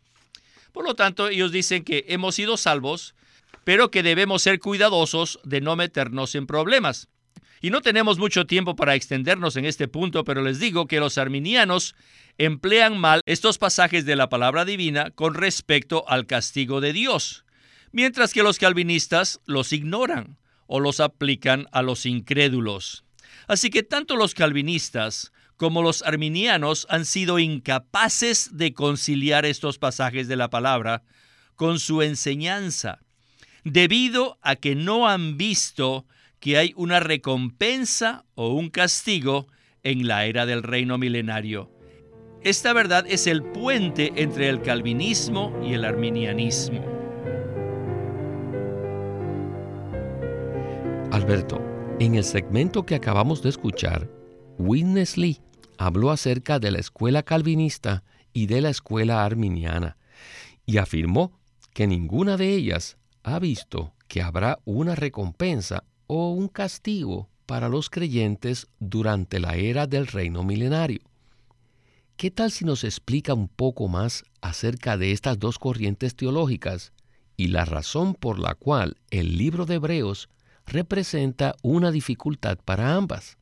Por 0.71 0.85
lo 0.85 0.95
tanto, 0.95 1.27
ellos 1.27 1.51
dicen 1.51 1.83
que 1.83 2.05
hemos 2.09 2.35
sido 2.35 2.57
salvos, 2.57 3.15
pero 3.63 3.91
que 3.91 4.03
debemos 4.03 4.43
ser 4.43 4.59
cuidadosos 4.59 5.39
de 5.43 5.61
no 5.61 5.75
meternos 5.75 6.35
en 6.35 6.47
problemas. 6.47 7.09
Y 7.61 7.71
no 7.71 7.81
tenemos 7.81 8.19
mucho 8.19 8.45
tiempo 8.45 8.75
para 8.75 8.93
extendernos 8.93 9.55
en 9.55 9.65
este 9.65 9.87
punto, 9.87 10.23
pero 10.23 10.41
les 10.43 10.59
digo 10.59 10.87
que 10.87 10.99
los 10.99 11.17
arminianos 11.17 11.95
emplean 12.37 12.99
mal 12.99 13.21
estos 13.25 13.57
pasajes 13.57 14.05
de 14.05 14.15
la 14.15 14.29
palabra 14.29 14.63
divina 14.63 15.09
con 15.11 15.33
respecto 15.33 16.07
al 16.07 16.27
castigo 16.27 16.81
de 16.81 16.93
Dios, 16.93 17.45
mientras 17.91 18.33
que 18.33 18.43
los 18.43 18.59
calvinistas 18.59 19.41
los 19.45 19.73
ignoran 19.73 20.37
o 20.67 20.79
los 20.79 20.99
aplican 20.99 21.65
a 21.71 21.81
los 21.81 22.05
incrédulos. 22.05 23.03
Así 23.47 23.69
que 23.69 23.81
tanto 23.81 24.15
los 24.15 24.35
calvinistas 24.35 25.31
como 25.57 25.81
los 25.81 26.03
arminianos 26.03 26.85
han 26.89 27.05
sido 27.05 27.39
incapaces 27.39 28.51
de 28.53 28.73
conciliar 28.73 29.45
estos 29.45 29.79
pasajes 29.79 30.27
de 30.27 30.35
la 30.35 30.49
palabra 30.49 31.03
con 31.55 31.79
su 31.79 32.03
enseñanza, 32.03 32.99
debido 33.63 34.37
a 34.41 34.55
que 34.55 34.75
no 34.75 35.07
han 35.07 35.35
visto 35.35 36.05
que 36.39 36.57
hay 36.57 36.73
una 36.75 36.99
recompensa 36.99 38.23
o 38.35 38.53
un 38.53 38.69
castigo 38.69 39.47
en 39.81 40.07
la 40.07 40.25
era 40.25 40.45
del 40.45 40.61
reino 40.61 40.99
milenario. 40.99 41.71
Esta 42.43 42.71
verdad 42.73 43.05
es 43.07 43.25
el 43.25 43.41
puente 43.41 44.13
entre 44.15 44.47
el 44.47 44.61
calvinismo 44.61 45.59
y 45.63 45.73
el 45.73 45.83
arminianismo. 45.83 46.85
Alberto, 51.11 51.59
en 51.99 52.13
el 52.13 52.23
segmento 52.23 52.85
que 52.85 52.93
acabamos 52.93 53.41
de 53.41 53.49
escuchar, 53.49 54.07
Witness 54.59 55.17
Lee 55.17 55.39
habló 55.77 56.11
acerca 56.11 56.59
de 56.59 56.71
la 56.71 56.79
escuela 56.79 57.23
calvinista 57.23 58.03
y 58.33 58.47
de 58.47 58.61
la 58.61 58.69
escuela 58.69 59.25
arminiana 59.25 59.97
y 60.65 60.77
afirmó 60.77 61.31
que 61.73 61.87
ninguna 61.87 62.37
de 62.37 62.53
ellas 62.53 62.97
ha 63.23 63.39
visto 63.39 63.93
que 64.07 64.21
habrá 64.21 64.59
una 64.65 64.95
recompensa 64.95 65.83
o 66.07 66.31
un 66.31 66.47
castigo 66.47 67.29
para 67.45 67.69
los 67.69 67.89
creyentes 67.89 68.67
durante 68.79 69.39
la 69.39 69.55
era 69.55 69.87
del 69.87 70.07
reino 70.07 70.43
milenario. 70.43 70.99
¿Qué 72.17 72.31
tal 72.31 72.51
si 72.51 72.65
nos 72.65 72.83
explica 72.83 73.33
un 73.33 73.47
poco 73.47 73.87
más 73.87 74.23
acerca 74.41 74.97
de 74.97 75.11
estas 75.11 75.39
dos 75.39 75.59
corrientes 75.59 76.15
teológicas 76.15 76.91
y 77.37 77.47
la 77.47 77.63
razón 77.63 78.15
por 78.15 78.39
la 78.39 78.55
cual 78.55 78.97
el 79.11 79.37
libro 79.37 79.65
de 79.65 79.75
Hebreos 79.75 80.29
representa 80.65 81.55
una 81.61 81.91
dificultad 81.91 82.57
para 82.65 82.95
ambas? 82.95 83.37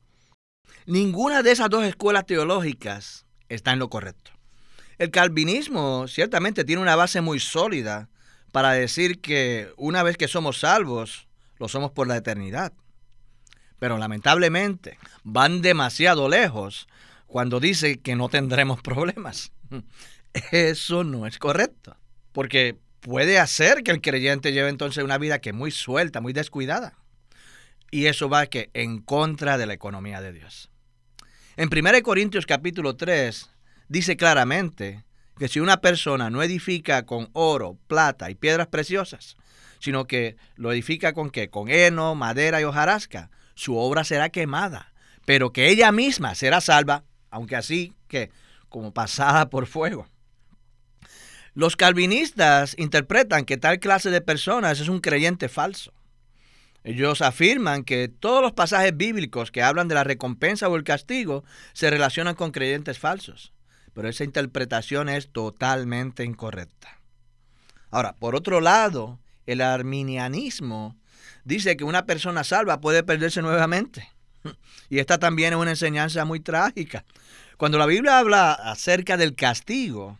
Ninguna 0.85 1.43
de 1.43 1.51
esas 1.51 1.69
dos 1.69 1.83
escuelas 1.85 2.25
teológicas 2.25 3.25
está 3.49 3.73
en 3.73 3.79
lo 3.79 3.89
correcto. 3.89 4.31
El 4.97 5.11
calvinismo 5.11 6.07
ciertamente 6.07 6.63
tiene 6.63 6.81
una 6.81 6.95
base 6.95 7.21
muy 7.21 7.39
sólida 7.39 8.09
para 8.51 8.71
decir 8.71 9.19
que 9.19 9.69
una 9.75 10.03
vez 10.03 10.15
que 10.15 10.27
somos 10.27 10.59
salvos, 10.59 11.27
lo 11.59 11.67
somos 11.67 11.91
por 11.91 12.07
la 12.07 12.15
eternidad. 12.15 12.71
Pero 13.79 13.97
lamentablemente 13.97 14.97
van 15.23 15.61
demasiado 15.61 16.29
lejos 16.29 16.87
cuando 17.27 17.59
dice 17.59 17.99
que 17.99 18.15
no 18.15 18.29
tendremos 18.29 18.81
problemas. 18.81 19.51
Eso 20.51 21.03
no 21.03 21.27
es 21.27 21.37
correcto, 21.37 21.97
porque 22.31 22.77
puede 23.01 23.39
hacer 23.39 23.83
que 23.83 23.91
el 23.91 24.01
creyente 24.01 24.53
lleve 24.53 24.69
entonces 24.69 25.03
una 25.03 25.17
vida 25.17 25.39
que 25.39 25.49
es 25.49 25.55
muy 25.55 25.71
suelta, 25.71 26.21
muy 26.21 26.33
descuidada. 26.33 26.93
Y 27.91 28.07
eso 28.07 28.29
va 28.29 28.47
que 28.47 28.69
en 28.73 28.99
contra 28.99 29.57
de 29.57 29.65
la 29.65 29.73
economía 29.73 30.21
de 30.21 30.33
Dios. 30.33 30.69
En 31.57 31.69
1 31.71 32.03
Corintios 32.03 32.45
capítulo 32.45 32.95
3 32.95 33.49
dice 33.87 34.17
claramente 34.17 35.05
que 35.37 35.47
si 35.47 35.59
una 35.59 35.81
persona 35.81 36.29
no 36.29 36.43
edifica 36.43 37.05
con 37.05 37.29
oro, 37.33 37.77
plata 37.87 38.29
y 38.29 38.35
piedras 38.35 38.67
preciosas, 38.67 39.37
sino 39.79 40.05
que 40.05 40.35
lo 40.55 40.71
edifica 40.71 41.13
con 41.13 41.29
qué? 41.29 41.49
Con 41.49 41.69
heno, 41.69 42.15
madera 42.15 42.59
y 42.61 42.63
hojarasca, 42.63 43.29
su 43.53 43.77
obra 43.77 44.03
será 44.03 44.29
quemada, 44.29 44.93
pero 45.25 45.51
que 45.51 45.69
ella 45.69 45.91
misma 45.91 46.35
será 46.35 46.61
salva, 46.61 47.03
aunque 47.29 47.55
así 47.55 47.93
que 48.07 48.31
como 48.69 48.93
pasada 48.93 49.49
por 49.49 49.67
fuego. 49.67 50.07
Los 51.53 51.77
calvinistas 51.77 52.75
interpretan 52.77 53.45
que 53.45 53.55
tal 53.55 53.79
clase 53.79 54.09
de 54.09 54.19
personas 54.19 54.81
es 54.81 54.89
un 54.89 54.99
creyente 54.99 55.47
falso. 55.47 55.93
Ellos 56.85 57.23
afirman 57.23 57.83
que 57.83 58.07
todos 58.07 58.43
los 58.43 58.53
pasajes 58.53 58.95
bíblicos 58.95 59.49
que 59.49 59.63
hablan 59.63 59.87
de 59.87 59.95
la 59.95 60.03
recompensa 60.03 60.69
o 60.69 60.75
el 60.75 60.83
castigo 60.83 61.43
se 61.73 61.89
relacionan 61.89 62.35
con 62.35 62.51
creyentes 62.51 62.99
falsos, 62.99 63.53
pero 63.95 64.07
esa 64.07 64.23
interpretación 64.23 65.09
es 65.09 65.31
totalmente 65.31 66.23
incorrecta. 66.23 66.99
Ahora, 67.89 68.13
por 68.13 68.35
otro 68.35 68.61
lado, 68.61 69.17
el 69.47 69.61
arminianismo 69.61 70.95
dice 71.43 71.75
que 71.75 71.83
una 71.83 72.05
persona 72.05 72.43
salva 72.43 72.81
puede 72.81 73.01
perderse 73.01 73.41
nuevamente. 73.41 74.07
Y 74.87 74.99
esta 74.99 75.17
también 75.17 75.53
es 75.53 75.59
una 75.59 75.71
enseñanza 75.71 76.23
muy 76.23 76.39
trágica. 76.39 77.03
Cuando 77.57 77.79
la 77.79 77.87
Biblia 77.87 78.19
habla 78.19 78.53
acerca 78.53 79.17
del 79.17 79.33
castigo, 79.33 80.19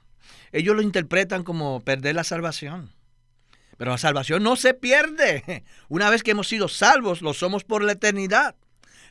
ellos 0.52 0.76
lo 0.76 0.82
interpretan 0.82 1.44
como 1.44 1.82
perder 1.82 2.16
la 2.16 2.24
salvación. 2.24 2.95
Pero 3.78 3.92
la 3.92 3.98
salvación 3.98 4.44
no 4.44 4.56
se 4.56 4.74
pierde. 4.74 5.64
Una 5.90 6.10
vez 6.10 6.24
que 6.24 6.32
hemos 6.32 6.48
sido 6.48 6.68
salvos, 6.68 7.22
lo 7.22 7.34
somos 7.34 7.64
por 7.64 7.84
la 7.84 7.94
eternidad. 7.94 8.56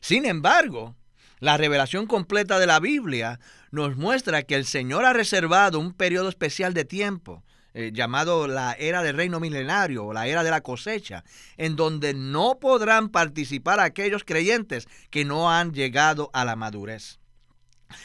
Sin 0.00 0.26
embargo, 0.26 0.96
la 1.40 1.56
revelación 1.56 2.06
completa 2.06 2.58
de 2.58 2.66
la 2.66 2.80
Biblia 2.80 3.40
nos 3.70 3.96
muestra 3.96 4.42
que 4.42 4.54
el 4.54 4.66
Señor 4.66 5.04
ha 5.04 5.12
reservado 5.12 5.78
un 5.78 5.92
periodo 5.92 6.28
especial 6.28 6.74
de 6.74 6.84
tiempo 6.84 7.42
eh, 7.76 7.90
llamado 7.92 8.46
la 8.46 8.74
era 8.74 9.02
del 9.02 9.16
reino 9.16 9.40
milenario 9.40 10.04
o 10.04 10.12
la 10.12 10.28
era 10.28 10.44
de 10.44 10.50
la 10.50 10.60
cosecha, 10.60 11.24
en 11.56 11.74
donde 11.74 12.14
no 12.14 12.60
podrán 12.60 13.08
participar 13.08 13.80
aquellos 13.80 14.22
creyentes 14.22 14.86
que 15.10 15.24
no 15.24 15.50
han 15.50 15.72
llegado 15.72 16.30
a 16.32 16.44
la 16.44 16.54
madurez. 16.54 17.18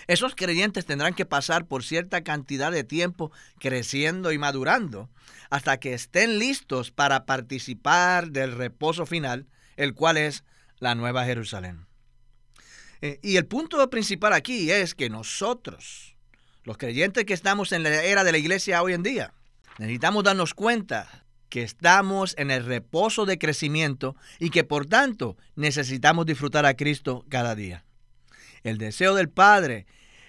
Esos 0.07 0.36
creyentes 0.36 0.86
tendrán 0.86 1.13
que 1.13 1.25
pasar 1.25 1.65
por 1.65 1.83
cierta 1.83 2.24
cantidad 2.24 2.71
de 2.71 2.83
tiempo 2.83 3.31
creciendo 3.59 4.31
y 4.31 4.38
madurando 4.38 5.09
hasta 5.50 5.79
que 5.79 5.93
estén 5.93 6.39
listos 6.39 6.91
para 6.91 7.25
participar 7.25 8.31
del 8.31 8.51
reposo 8.51 9.05
final, 9.05 9.48
el 9.77 9.93
cual 9.93 10.17
es 10.17 10.43
la 10.79 10.95
Nueva 10.95 11.25
Jerusalén. 11.25 11.86
Eh, 13.01 13.19
y 13.21 13.38
el 13.38 13.45
punto 13.45 13.89
principal 13.89 14.33
aquí 14.33 14.71
es 14.71 14.93
que 14.93 15.09
nosotros, 15.09 16.15
los 16.63 16.77
creyentes 16.77 17.25
que 17.25 17.33
estamos 17.33 17.71
en 17.71 17.83
la 17.83 18.03
era 18.03 18.24
de 18.24 18.31
la 18.31 18.38
iglesia 18.38 18.81
hoy 18.83 18.93
en 18.93 19.03
día, 19.03 19.33
necesitamos 19.77 20.24
darnos 20.24 20.53
cuenta 20.53 21.25
que 21.50 21.63
estamos 21.63 22.36
en 22.38 22.51
el 22.51 22.65
reposo 22.65 23.25
de 23.25 23.39
crecimiento 23.39 24.15
y 24.38 24.51
que 24.51 24.63
por 24.63 24.86
tanto 24.86 25.36
necesitamos 25.55 26.25
disfrutar 26.25 26.65
a 26.65 26.75
Cristo 26.75 27.25
cada 27.29 27.55
día. 27.55 27.86
El 28.63 28.78
deseo 28.78 29.16
del 29.16 29.30
Padre 29.30 29.86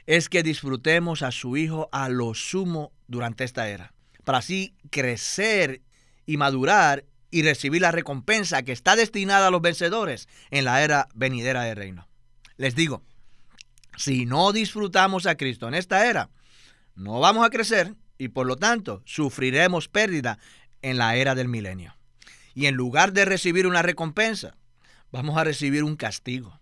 es 0.07 0.29
que 0.29 0.43
disfrutemos 0.43 1.23
a 1.23 1.31
su 1.31 1.57
Hijo 1.57 1.89
a 1.93 2.09
lo 2.09 2.35
sumo 2.35 2.93
durante 3.07 3.45
esta 3.45 3.69
era, 3.69 3.93
para 4.25 4.39
así 4.39 4.75
crecer 4.91 5.83
y 6.27 6.37
madurar 6.37 7.05
y 7.31 7.43
recibir 7.43 7.83
la 7.83 7.93
recompensa 7.93 8.63
que 8.63 8.73
está 8.73 8.97
destinada 8.97 9.49
a 9.49 9.51
los 9.51 9.63
vencedores 9.63 10.29
en 10.51 10.65
la 10.65 10.83
era 10.83 11.09
venidera 11.15 11.63
del 11.65 11.77
reino. 11.77 12.09
Les 12.57 12.75
digo, 12.75 13.03
si 13.97 14.27
no 14.27 14.53
disfrutamos 14.53 15.27
a 15.27 15.37
Cristo 15.37 15.69
en 15.69 15.75
esta 15.75 16.07
era, 16.09 16.31
no 16.95 17.21
vamos 17.21 17.47
a 17.47 17.51
crecer 17.51 17.95
y 18.19 18.29
por 18.29 18.47
lo 18.47 18.57
tanto 18.57 19.03
sufriremos 19.05 19.89
pérdida 19.89 20.39
en 20.83 20.99
la 20.99 21.17
era 21.17 21.35
del 21.35 21.49
milenio. 21.49 21.97
Y 22.55 22.67
en 22.67 22.75
lugar 22.75 23.13
de 23.13 23.25
recibir 23.25 23.67
una 23.67 23.83
recompensa, 23.83 24.57
vamos 25.11 25.39
a 25.39 25.45
recibir 25.45 25.85
un 25.85 25.97
castigo. 25.97 26.60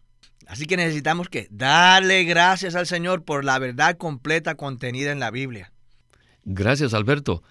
Así 0.48 0.64
que 0.64 0.78
necesitamos 0.78 1.28
que 1.28 1.46
darle 1.50 2.24
gracias 2.24 2.74
al 2.74 2.86
Señor 2.86 3.22
por 3.22 3.44
la 3.44 3.58
verdad 3.58 3.98
completa 3.98 4.54
contenida 4.54 5.12
en 5.12 5.20
la 5.20 5.30
Biblia. 5.30 5.72
Gracias, 6.44 6.94
Alberto. 6.94 7.42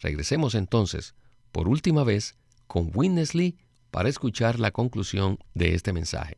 Regresemos 0.00 0.54
entonces, 0.54 1.16
por 1.50 1.66
última 1.66 2.04
vez, 2.04 2.36
con 2.68 2.92
Winnesley 2.94 3.56
para 3.90 4.08
escuchar 4.08 4.60
la 4.60 4.70
conclusión 4.70 5.38
de 5.54 5.74
este 5.74 5.92
mensaje. 5.92 6.36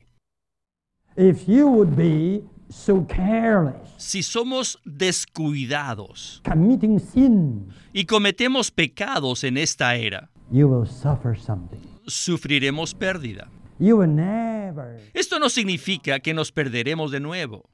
si 3.98 4.22
somos 4.22 4.78
descuidados 4.86 6.40
committing 6.42 7.00
sin, 7.00 7.68
y 7.92 8.06
cometemos 8.06 8.70
pecados 8.70 9.44
en 9.44 9.58
esta 9.58 9.94
era, 9.96 10.30
you 10.50 10.66
will 10.66 10.88
suffer 10.88 11.38
something. 11.38 11.78
sufriremos 12.06 12.94
pérdida. 12.94 13.50
Esto 15.14 15.38
no 15.38 15.48
significa 15.48 16.20
que 16.20 16.34
nos 16.34 16.52
perderemos 16.52 17.10
de 17.10 17.20
nuevo. 17.20 17.70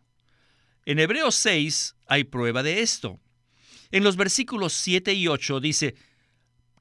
En 0.87 0.99
Hebreos 0.99 1.35
6 1.35 1.97
hay 2.07 2.25
prueba 2.25 2.63
de 2.63 2.81
esto. 2.81 3.21
En 3.91 4.05
los 4.05 4.17
versículos 4.17 4.73
7 4.73 5.13
y 5.15 5.29
8 5.29 5.61
dice 5.61 5.95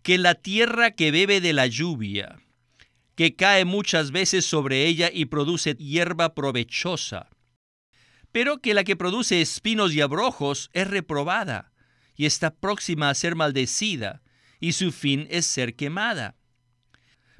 que 0.03 0.17
la 0.17 0.35
tierra 0.35 0.91
que 0.91 1.11
bebe 1.11 1.41
de 1.41 1.53
la 1.53 1.67
lluvia, 1.67 2.39
que 3.15 3.35
cae 3.35 3.65
muchas 3.65 4.11
veces 4.11 4.45
sobre 4.45 4.85
ella 4.85 5.09
y 5.11 5.25
produce 5.25 5.75
hierba 5.75 6.33
provechosa, 6.35 7.29
pero 8.31 8.59
que 8.59 8.73
la 8.73 8.83
que 8.83 8.95
produce 8.95 9.41
espinos 9.41 9.93
y 9.93 10.01
abrojos 10.01 10.69
es 10.73 10.87
reprobada 10.87 11.73
y 12.15 12.25
está 12.25 12.55
próxima 12.55 13.09
a 13.09 13.15
ser 13.15 13.35
maldecida, 13.35 14.21
y 14.59 14.73
su 14.73 14.91
fin 14.91 15.27
es 15.29 15.45
ser 15.45 15.75
quemada. 15.75 16.35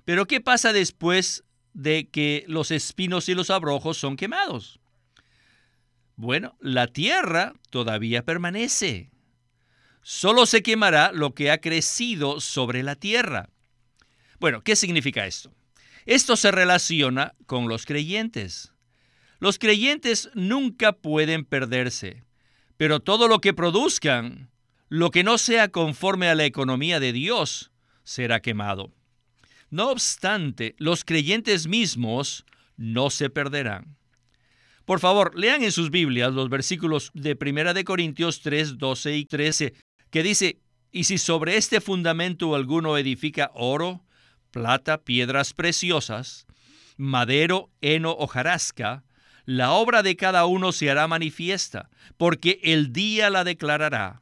Pero 0.06 0.28
¿qué 0.28 0.40
pasa 0.40 0.72
después 0.72 1.44
de 1.78 2.10
que 2.10 2.44
los 2.48 2.72
espinos 2.72 3.30
y 3.30 3.36
los 3.36 3.52
abrojos 3.52 3.98
son 3.98 4.18
quemados? 4.18 4.80
Bueno, 6.16 6.58
la 6.60 6.88
tierra 6.88 7.54
todavía 7.70 8.26
permanece. 8.26 9.12
Solo 10.02 10.48
se 10.48 10.64
quemará 10.64 11.12
lo 11.12 11.36
que 11.36 11.52
ha 11.52 11.60
crecido 11.60 12.40
sobre 12.40 12.82
la 12.82 12.96
tierra. 12.96 13.52
Bueno, 14.40 14.64
¿qué 14.64 14.76
significa 14.76 15.28
esto? 15.28 15.54
Esto 16.08 16.36
se 16.36 16.50
relaciona 16.50 17.36
con 17.46 17.68
los 17.68 17.86
creyentes. 17.86 18.74
Los 19.40 19.60
creyentes 19.60 20.32
nunca 20.34 20.94
pueden 20.94 21.46
perderse, 21.46 22.24
pero 22.78 23.02
todo 23.02 23.28
lo 23.28 23.40
que 23.40 23.54
produzcan, 23.54 24.50
lo 24.90 25.12
que 25.12 25.24
no 25.24 25.38
sea 25.38 25.68
conforme 25.68 26.28
a 26.28 26.34
la 26.34 26.46
economía 26.46 27.00
de 27.00 27.14
Dios, 27.14 27.70
será 28.04 28.40
quemado. 28.40 28.97
No 29.70 29.92
obstante, 29.92 30.76
los 30.78 31.04
creyentes 31.04 31.68
mismos 31.68 32.46
no 32.78 33.10
se 33.10 33.30
perderán. 33.30 33.98
Por 34.86 35.02
favor, 35.02 35.38
lean 35.38 35.64
en 35.64 35.74
sus 35.74 35.92
Biblias 35.92 36.34
los 36.34 36.48
versículos 36.48 37.12
de 37.14 37.38
1 37.40 37.74
de 37.74 37.84
Corintios 37.84 38.42
3, 38.42 38.78
12 38.78 39.18
y 39.18 39.26
13, 39.26 39.74
que 40.10 40.24
dice, 40.24 40.62
y 40.92 41.04
si 41.04 41.18
sobre 41.18 41.58
este 41.58 41.82
fundamento 41.82 42.56
alguno 42.56 42.98
edifica 42.98 43.52
oro, 43.54 44.06
plata, 44.52 45.04
piedras 45.04 45.54
preciosas, 45.54 46.48
madero, 46.96 47.70
heno 47.82 48.16
o 48.18 48.28
jarasca, 48.28 49.04
la 49.44 49.72
obra 49.72 50.02
de 50.02 50.16
cada 50.16 50.46
uno 50.46 50.72
se 50.72 50.90
hará 50.90 51.08
manifiesta, 51.10 51.90
porque 52.16 52.62
el 52.64 52.94
día 52.94 53.30
la 53.30 53.44
declarará, 53.44 54.22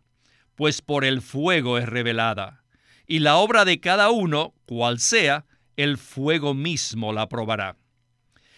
pues 0.55 0.81
por 0.81 1.05
el 1.05 1.21
fuego 1.21 1.77
es 1.77 1.88
revelada 1.88 2.64
y 3.08 3.20
la 3.20 3.38
obra 3.38 3.65
de 3.65 3.80
cada 3.80 4.10
uno, 4.10 4.54
cual 4.65 5.00
sea, 5.00 5.46
el 5.76 5.98
fuego 5.98 6.54
mismo 6.54 7.13
la 7.13 7.30
probará. 7.30 7.78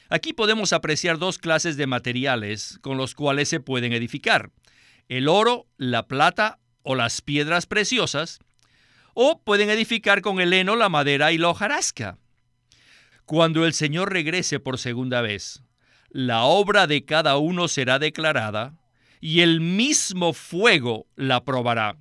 Aquí 0.10 0.34
podemos 0.34 0.72
apreciar 0.72 1.18
dos 1.18 1.38
clases 1.38 1.76
de 1.76 1.88
materiales 1.88 2.80
con 2.82 2.98
los 2.98 3.14
cuales 3.14 3.50
se 3.50 3.60
pueden 3.60 3.92
edificar. 3.92 4.52
El 5.10 5.28
oro, 5.28 5.68
la 5.78 6.08
plata 6.08 6.60
o 6.84 6.96
las 6.96 7.22
piedras 7.22 7.66
preciosas, 7.66 8.40
o 9.14 9.42
pueden 9.44 9.70
edificar 9.70 10.22
con 10.22 10.40
el 10.40 10.54
heno, 10.54 10.76
la 10.76 10.90
madera 10.90 11.32
y 11.32 11.38
la 11.38 11.50
hojarasca. 11.50 12.18
Cuando 13.26 13.66
el 13.66 13.74
Señor 13.74 14.14
regrese 14.14 14.60
por 14.60 14.78
segunda 14.78 15.22
vez, 15.22 15.64
la 16.10 16.44
obra 16.44 16.88
de 16.88 17.04
cada 17.04 17.38
uno 17.38 17.68
será 17.68 18.00
declarada, 18.00 18.78
y 19.20 19.42
el 19.42 19.60
mismo 19.60 20.32
fuego 20.32 21.08
la 21.16 21.44
probará. 21.44 21.98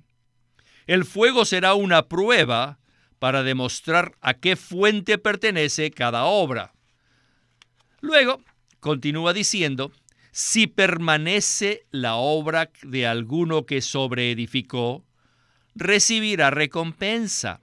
El 0.87 1.03
fuego 1.03 1.43
será 1.43 1.73
una 1.73 2.07
prueba 2.07 2.79
para 3.19 3.43
demostrar 3.43 4.13
a 4.21 4.35
qué 4.35 4.55
fuente 4.55 5.17
pertenece 5.17 5.91
cada 5.91 6.23
obra. 6.23 6.73
Luego, 7.99 8.41
continúa 8.79 9.33
diciendo, 9.33 9.91
si 10.31 10.67
permanece 10.67 11.85
la 11.91 12.15
obra 12.15 12.71
de 12.83 13.05
alguno 13.05 13.65
que 13.65 13.81
sobreedificó, 13.81 15.03
recibirá 15.75 16.51
recompensa. 16.51 17.59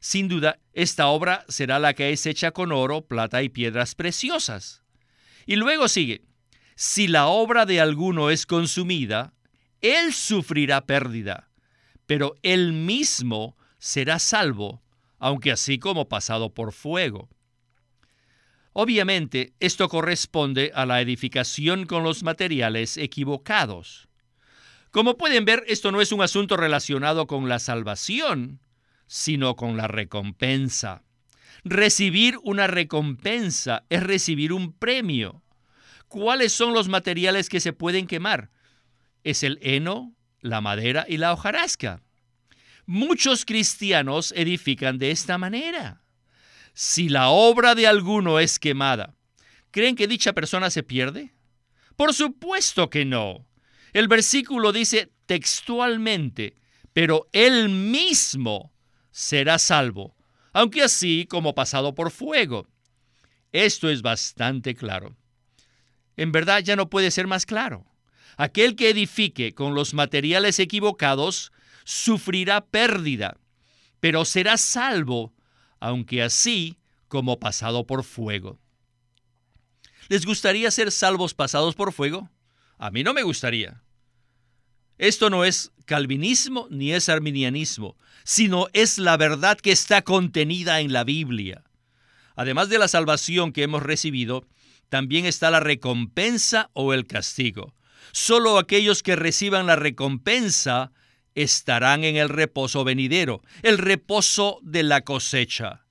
Sin 0.00 0.28
duda, 0.28 0.58
esta 0.72 1.08
obra 1.08 1.44
será 1.48 1.78
la 1.78 1.92
que 1.92 2.12
es 2.12 2.24
hecha 2.24 2.52
con 2.52 2.72
oro, 2.72 3.02
plata 3.02 3.42
y 3.42 3.50
piedras 3.50 3.94
preciosas. 3.94 4.82
Y 5.44 5.56
luego 5.56 5.86
sigue, 5.86 6.22
si 6.76 7.08
la 7.08 7.26
obra 7.26 7.66
de 7.66 7.80
alguno 7.80 8.30
es 8.30 8.46
consumida, 8.46 9.34
él 9.82 10.14
sufrirá 10.14 10.86
pérdida 10.86 11.51
pero 12.12 12.34
él 12.42 12.74
mismo 12.74 13.56
será 13.78 14.18
salvo, 14.18 14.82
aunque 15.18 15.50
así 15.50 15.78
como 15.78 16.10
pasado 16.10 16.52
por 16.52 16.74
fuego. 16.74 17.30
Obviamente, 18.74 19.54
esto 19.60 19.88
corresponde 19.88 20.72
a 20.74 20.84
la 20.84 21.00
edificación 21.00 21.86
con 21.86 22.02
los 22.02 22.22
materiales 22.22 22.98
equivocados. 22.98 24.10
Como 24.90 25.16
pueden 25.16 25.46
ver, 25.46 25.64
esto 25.68 25.90
no 25.90 26.02
es 26.02 26.12
un 26.12 26.20
asunto 26.20 26.58
relacionado 26.58 27.26
con 27.26 27.48
la 27.48 27.58
salvación, 27.58 28.60
sino 29.06 29.56
con 29.56 29.78
la 29.78 29.88
recompensa. 29.88 31.04
Recibir 31.64 32.36
una 32.42 32.66
recompensa 32.66 33.86
es 33.88 34.02
recibir 34.02 34.52
un 34.52 34.74
premio. 34.74 35.42
¿Cuáles 36.08 36.52
son 36.52 36.74
los 36.74 36.88
materiales 36.88 37.48
que 37.48 37.60
se 37.60 37.72
pueden 37.72 38.06
quemar? 38.06 38.50
Es 39.24 39.42
el 39.42 39.58
heno, 39.62 40.14
la 40.42 40.60
madera 40.60 41.06
y 41.08 41.16
la 41.16 41.32
hojarasca. 41.32 42.02
Muchos 42.84 43.46
cristianos 43.46 44.34
edifican 44.36 44.98
de 44.98 45.10
esta 45.12 45.38
manera. 45.38 46.02
Si 46.74 47.08
la 47.08 47.28
obra 47.28 47.74
de 47.74 47.86
alguno 47.86 48.38
es 48.38 48.58
quemada, 48.58 49.14
¿creen 49.70 49.96
que 49.96 50.08
dicha 50.08 50.34
persona 50.34 50.68
se 50.68 50.82
pierde? 50.82 51.32
Por 51.96 52.12
supuesto 52.12 52.90
que 52.90 53.04
no. 53.04 53.46
El 53.92 54.08
versículo 54.08 54.72
dice 54.72 55.12
textualmente, 55.26 56.56
pero 56.92 57.28
él 57.32 57.68
mismo 57.68 58.72
será 59.10 59.58
salvo, 59.58 60.16
aunque 60.52 60.82
así 60.82 61.26
como 61.28 61.54
pasado 61.54 61.94
por 61.94 62.10
fuego. 62.10 62.66
Esto 63.52 63.90
es 63.90 64.02
bastante 64.02 64.74
claro. 64.74 65.16
En 66.16 66.32
verdad 66.32 66.60
ya 66.60 66.74
no 66.74 66.90
puede 66.90 67.10
ser 67.10 67.26
más 67.26 67.46
claro. 67.46 67.86
Aquel 68.42 68.74
que 68.74 68.90
edifique 68.90 69.54
con 69.54 69.76
los 69.76 69.94
materiales 69.94 70.58
equivocados 70.58 71.52
sufrirá 71.84 72.66
pérdida, 72.66 73.38
pero 74.00 74.24
será 74.24 74.56
salvo, 74.56 75.32
aunque 75.78 76.24
así 76.24 76.76
como 77.06 77.38
pasado 77.38 77.86
por 77.86 78.02
fuego. 78.02 78.58
¿Les 80.08 80.26
gustaría 80.26 80.72
ser 80.72 80.90
salvos 80.90 81.34
pasados 81.34 81.76
por 81.76 81.92
fuego? 81.92 82.30
A 82.78 82.90
mí 82.90 83.04
no 83.04 83.14
me 83.14 83.22
gustaría. 83.22 83.84
Esto 84.98 85.30
no 85.30 85.44
es 85.44 85.70
calvinismo 85.84 86.66
ni 86.68 86.90
es 86.90 87.08
arminianismo, 87.08 87.96
sino 88.24 88.66
es 88.72 88.98
la 88.98 89.16
verdad 89.16 89.56
que 89.56 89.70
está 89.70 90.02
contenida 90.02 90.80
en 90.80 90.92
la 90.92 91.04
Biblia. 91.04 91.62
Además 92.34 92.68
de 92.70 92.80
la 92.80 92.88
salvación 92.88 93.52
que 93.52 93.62
hemos 93.62 93.84
recibido, 93.84 94.48
también 94.88 95.26
está 95.26 95.48
la 95.52 95.60
recompensa 95.60 96.70
o 96.72 96.92
el 96.92 97.06
castigo. 97.06 97.72
Solo 98.10 98.58
aquellos 98.58 99.02
que 99.02 99.16
reciban 99.16 99.66
la 99.66 99.76
recompensa 99.76 100.90
estarán 101.34 102.04
en 102.04 102.16
el 102.16 102.28
reposo 102.28 102.84
venidero, 102.84 103.42
el 103.62 103.78
reposo 103.78 104.58
de 104.62 104.82
la 104.82 105.02
cosecha. 105.02 105.86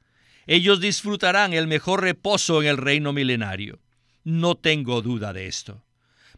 Ellos 0.48 0.82
disfrutarán 0.82 1.54
el 1.54 1.68
mejor 1.68 2.02
reposo 2.02 2.62
en 2.62 2.68
el 2.68 2.78
reino 2.78 3.14
milenario. 3.14 3.80
No 4.24 4.56
tengo 4.56 5.02
duda 5.02 5.34
de 5.34 5.48
esto. 5.48 5.84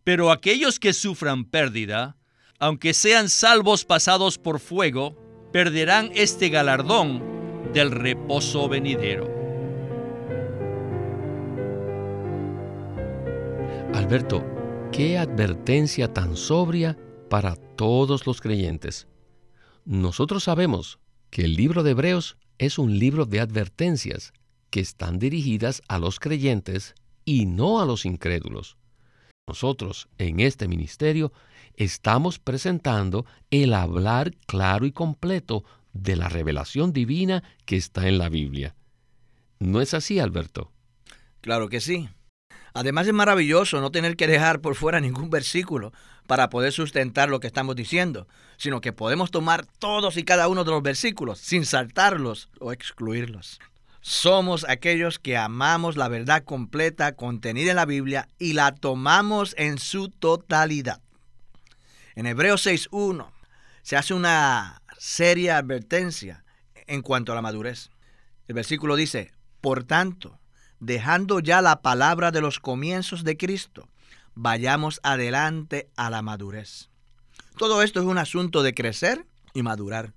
Pero 0.04 0.32
aquellos 0.32 0.80
que 0.80 0.94
sufran 0.94 1.46
pérdida, 1.46 2.18
aunque 2.60 2.94
sean 2.94 3.30
salvos 3.30 3.86
pasados 3.86 4.38
por 4.38 4.60
fuego, 4.60 5.18
perderán 5.52 6.12
este 6.14 6.50
galardón 6.50 7.72
del 7.74 7.92
reposo 7.92 8.68
venidero. 8.70 9.32
Alberto, 13.94 14.53
qué 14.94 15.18
advertencia 15.18 16.14
tan 16.14 16.38
sobria 16.38 16.96
para 17.28 17.56
todos 17.56 18.28
los 18.28 18.42
creyentes. 18.42 19.08
Nosotros 19.86 20.44
sabemos 20.44 21.00
que 21.32 21.46
el 21.46 21.56
libro 21.56 21.82
de 21.82 21.92
Hebreos 21.92 22.38
es 22.60 22.78
un 22.78 23.00
libro 23.00 23.26
de 23.26 23.40
advertencias 23.40 24.34
que 24.70 24.80
están 24.80 25.18
dirigidas 25.18 25.82
a 25.88 25.98
los 25.98 26.20
creyentes 26.20 26.94
y 27.26 27.48
no 27.48 27.82
a 27.82 27.86
los 27.86 28.06
incrédulos. 28.06 28.78
Nosotros, 29.48 30.10
en 30.20 30.40
este 30.40 30.68
ministerio, 30.68 31.34
estamos 31.76 32.38
presentando 32.38 33.26
el 33.50 33.74
hablar 33.74 34.36
claro 34.46 34.86
y 34.86 34.92
completo 34.92 35.64
de 35.94 36.16
la 36.16 36.30
revelación 36.30 36.94
divina 36.94 37.44
que 37.66 37.78
está 37.78 38.08
en 38.08 38.20
la 38.20 38.30
Biblia. 38.30 38.76
¿No 39.58 39.82
es 39.82 39.96
así, 39.96 40.20
Alberto? 40.20 40.72
Claro 41.42 41.68
que 41.68 41.82
sí. 41.82 42.10
Además 42.74 43.08
es 43.08 43.14
maravilloso 43.14 43.82
no 43.82 43.92
tener 43.92 44.16
que 44.16 44.28
dejar 44.28 44.60
por 44.60 44.76
fuera 44.76 45.00
ningún 45.00 45.30
versículo 45.30 45.94
para 46.28 46.50
poder 46.50 46.72
sustentar 46.72 47.30
lo 47.30 47.40
que 47.40 47.48
estamos 47.48 47.76
diciendo, 47.76 48.28
sino 48.58 48.82
que 48.82 48.94
podemos 48.94 49.32
tomar 49.32 49.66
todos 49.66 50.18
y 50.18 50.24
cada 50.24 50.48
uno 50.48 50.64
de 50.64 50.72
los 50.72 50.82
versículos 50.82 51.40
sin 51.40 51.66
saltarlos 51.66 52.50
o 52.60 52.72
excluirlos. 52.72 53.60
Somos 54.02 54.66
aquellos 54.68 55.20
que 55.20 55.38
amamos 55.38 55.96
la 55.96 56.10
verdad 56.10 56.44
completa 56.44 57.16
contenida 57.16 57.72
en 57.72 57.78
la 57.78 57.86
Biblia 57.86 58.28
y 58.38 58.54
la 58.54 58.74
tomamos 58.74 59.56
en 59.58 59.78
su 59.78 60.10
totalidad. 60.10 61.00
En 62.16 62.26
Hebreos 62.26 62.66
6.1 62.66 63.32
se 63.82 63.96
hace 63.96 64.14
una 64.14 64.82
seria 64.98 65.58
advertencia 65.58 66.44
en 66.88 67.02
cuanto 67.02 67.32
a 67.32 67.36
la 67.36 67.42
madurez. 67.42 67.92
El 68.48 68.56
versículo 68.56 68.96
dice, 68.96 69.32
por 69.62 69.84
tanto, 69.86 70.40
dejando 70.86 71.40
ya 71.40 71.62
la 71.62 71.82
palabra 71.82 72.32
de 72.32 72.42
los 72.42 72.60
comienzos 72.60 73.24
de 73.24 73.38
Cristo, 73.38 73.88
vayamos 74.36 75.00
adelante 75.04 75.90
a 75.96 76.10
la 76.10 76.22
madurez. 76.22 76.90
Todo 77.58 77.82
esto 77.82 78.02
es 78.02 78.06
un 78.06 78.18
asunto 78.18 78.64
de 78.64 78.74
crecer 78.74 79.26
y 79.54 79.64
madurar. 79.64 80.14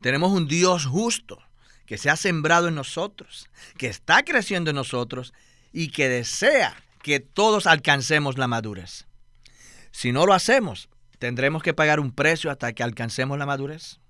Tenemos 0.00 0.32
un 0.32 0.48
Dios 0.48 0.86
justo 0.86 1.38
que 1.86 1.98
se 1.98 2.08
ha 2.08 2.16
sembrado 2.16 2.68
en 2.68 2.74
nosotros, 2.74 3.48
que 3.76 3.88
está 3.88 4.24
creciendo 4.24 4.70
en 4.70 4.76
nosotros 4.76 5.34
y 5.72 5.88
que 5.88 6.08
desea 6.08 6.74
que 7.02 7.20
todos 7.20 7.66
alcancemos 7.66 8.38
la 8.38 8.48
madurez. 8.48 9.06
Si 9.90 10.12
no 10.12 10.24
lo 10.24 10.32
hacemos, 10.32 10.88
tendremos 11.18 11.62
que 11.62 11.74
pagar 11.74 12.00
un 12.00 12.12
precio 12.12 12.50
hasta 12.50 12.72
que 12.72 12.82
alcancemos 12.82 13.38
la 13.38 13.46
madurez. 13.46 14.00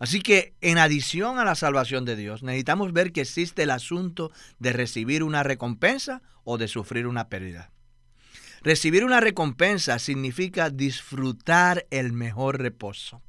Así 0.00 0.22
que 0.22 0.54
en 0.62 0.78
adición 0.78 1.38
a 1.38 1.44
la 1.44 1.54
salvación 1.54 2.06
de 2.06 2.16
Dios, 2.16 2.42
necesitamos 2.42 2.94
ver 2.94 3.12
que 3.12 3.20
existe 3.20 3.64
el 3.64 3.70
asunto 3.70 4.32
de 4.58 4.72
recibir 4.72 5.22
una 5.22 5.42
recompensa 5.42 6.22
o 6.42 6.56
de 6.56 6.68
sufrir 6.68 7.06
una 7.06 7.28
pérdida. 7.28 7.70
Recibir 8.62 9.04
una 9.04 9.20
recompensa 9.20 9.98
significa 9.98 10.70
disfrutar 10.70 11.86
el 11.90 12.14
mejor 12.14 12.60
reposo. 12.62 13.20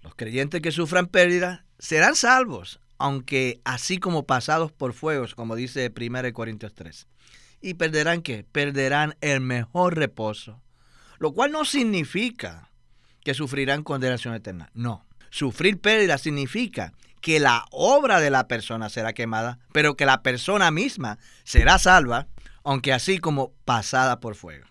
Los 0.00 0.14
creyentes 0.14 0.62
que 0.62 0.70
sufran 0.70 1.08
pérdida 1.08 1.64
serán 1.80 2.14
salvos, 2.14 2.78
aunque 2.96 3.60
así 3.64 3.98
como 3.98 4.26
pasados 4.26 4.70
por 4.70 4.92
fuegos, 4.92 5.34
como 5.34 5.56
dice 5.56 5.92
1 5.94 6.32
Corintios 6.34 6.72
3. 6.74 7.08
¿Y 7.60 7.74
perderán 7.74 8.22
qué? 8.22 8.44
Perderán 8.44 9.16
el 9.20 9.40
mejor 9.40 9.96
reposo. 9.96 10.62
Lo 11.18 11.32
cual 11.32 11.50
no 11.50 11.64
significa 11.64 12.70
que 13.24 13.34
sufrirán 13.34 13.82
condenación 13.82 14.34
eterna. 14.34 14.70
No. 14.72 15.07
Sufrir 15.30 15.80
pérdida 15.80 16.18
significa 16.18 16.92
que 17.20 17.40
la 17.40 17.66
obra 17.70 18.20
de 18.20 18.30
la 18.30 18.48
persona 18.48 18.88
será 18.88 19.12
quemada, 19.12 19.58
pero 19.72 19.96
que 19.96 20.06
la 20.06 20.22
persona 20.22 20.70
misma 20.70 21.18
será 21.44 21.78
salva, 21.78 22.28
aunque 22.64 22.92
así 22.92 23.18
como 23.18 23.52
pasada 23.64 24.20
por 24.20 24.34
fuego. 24.34 24.66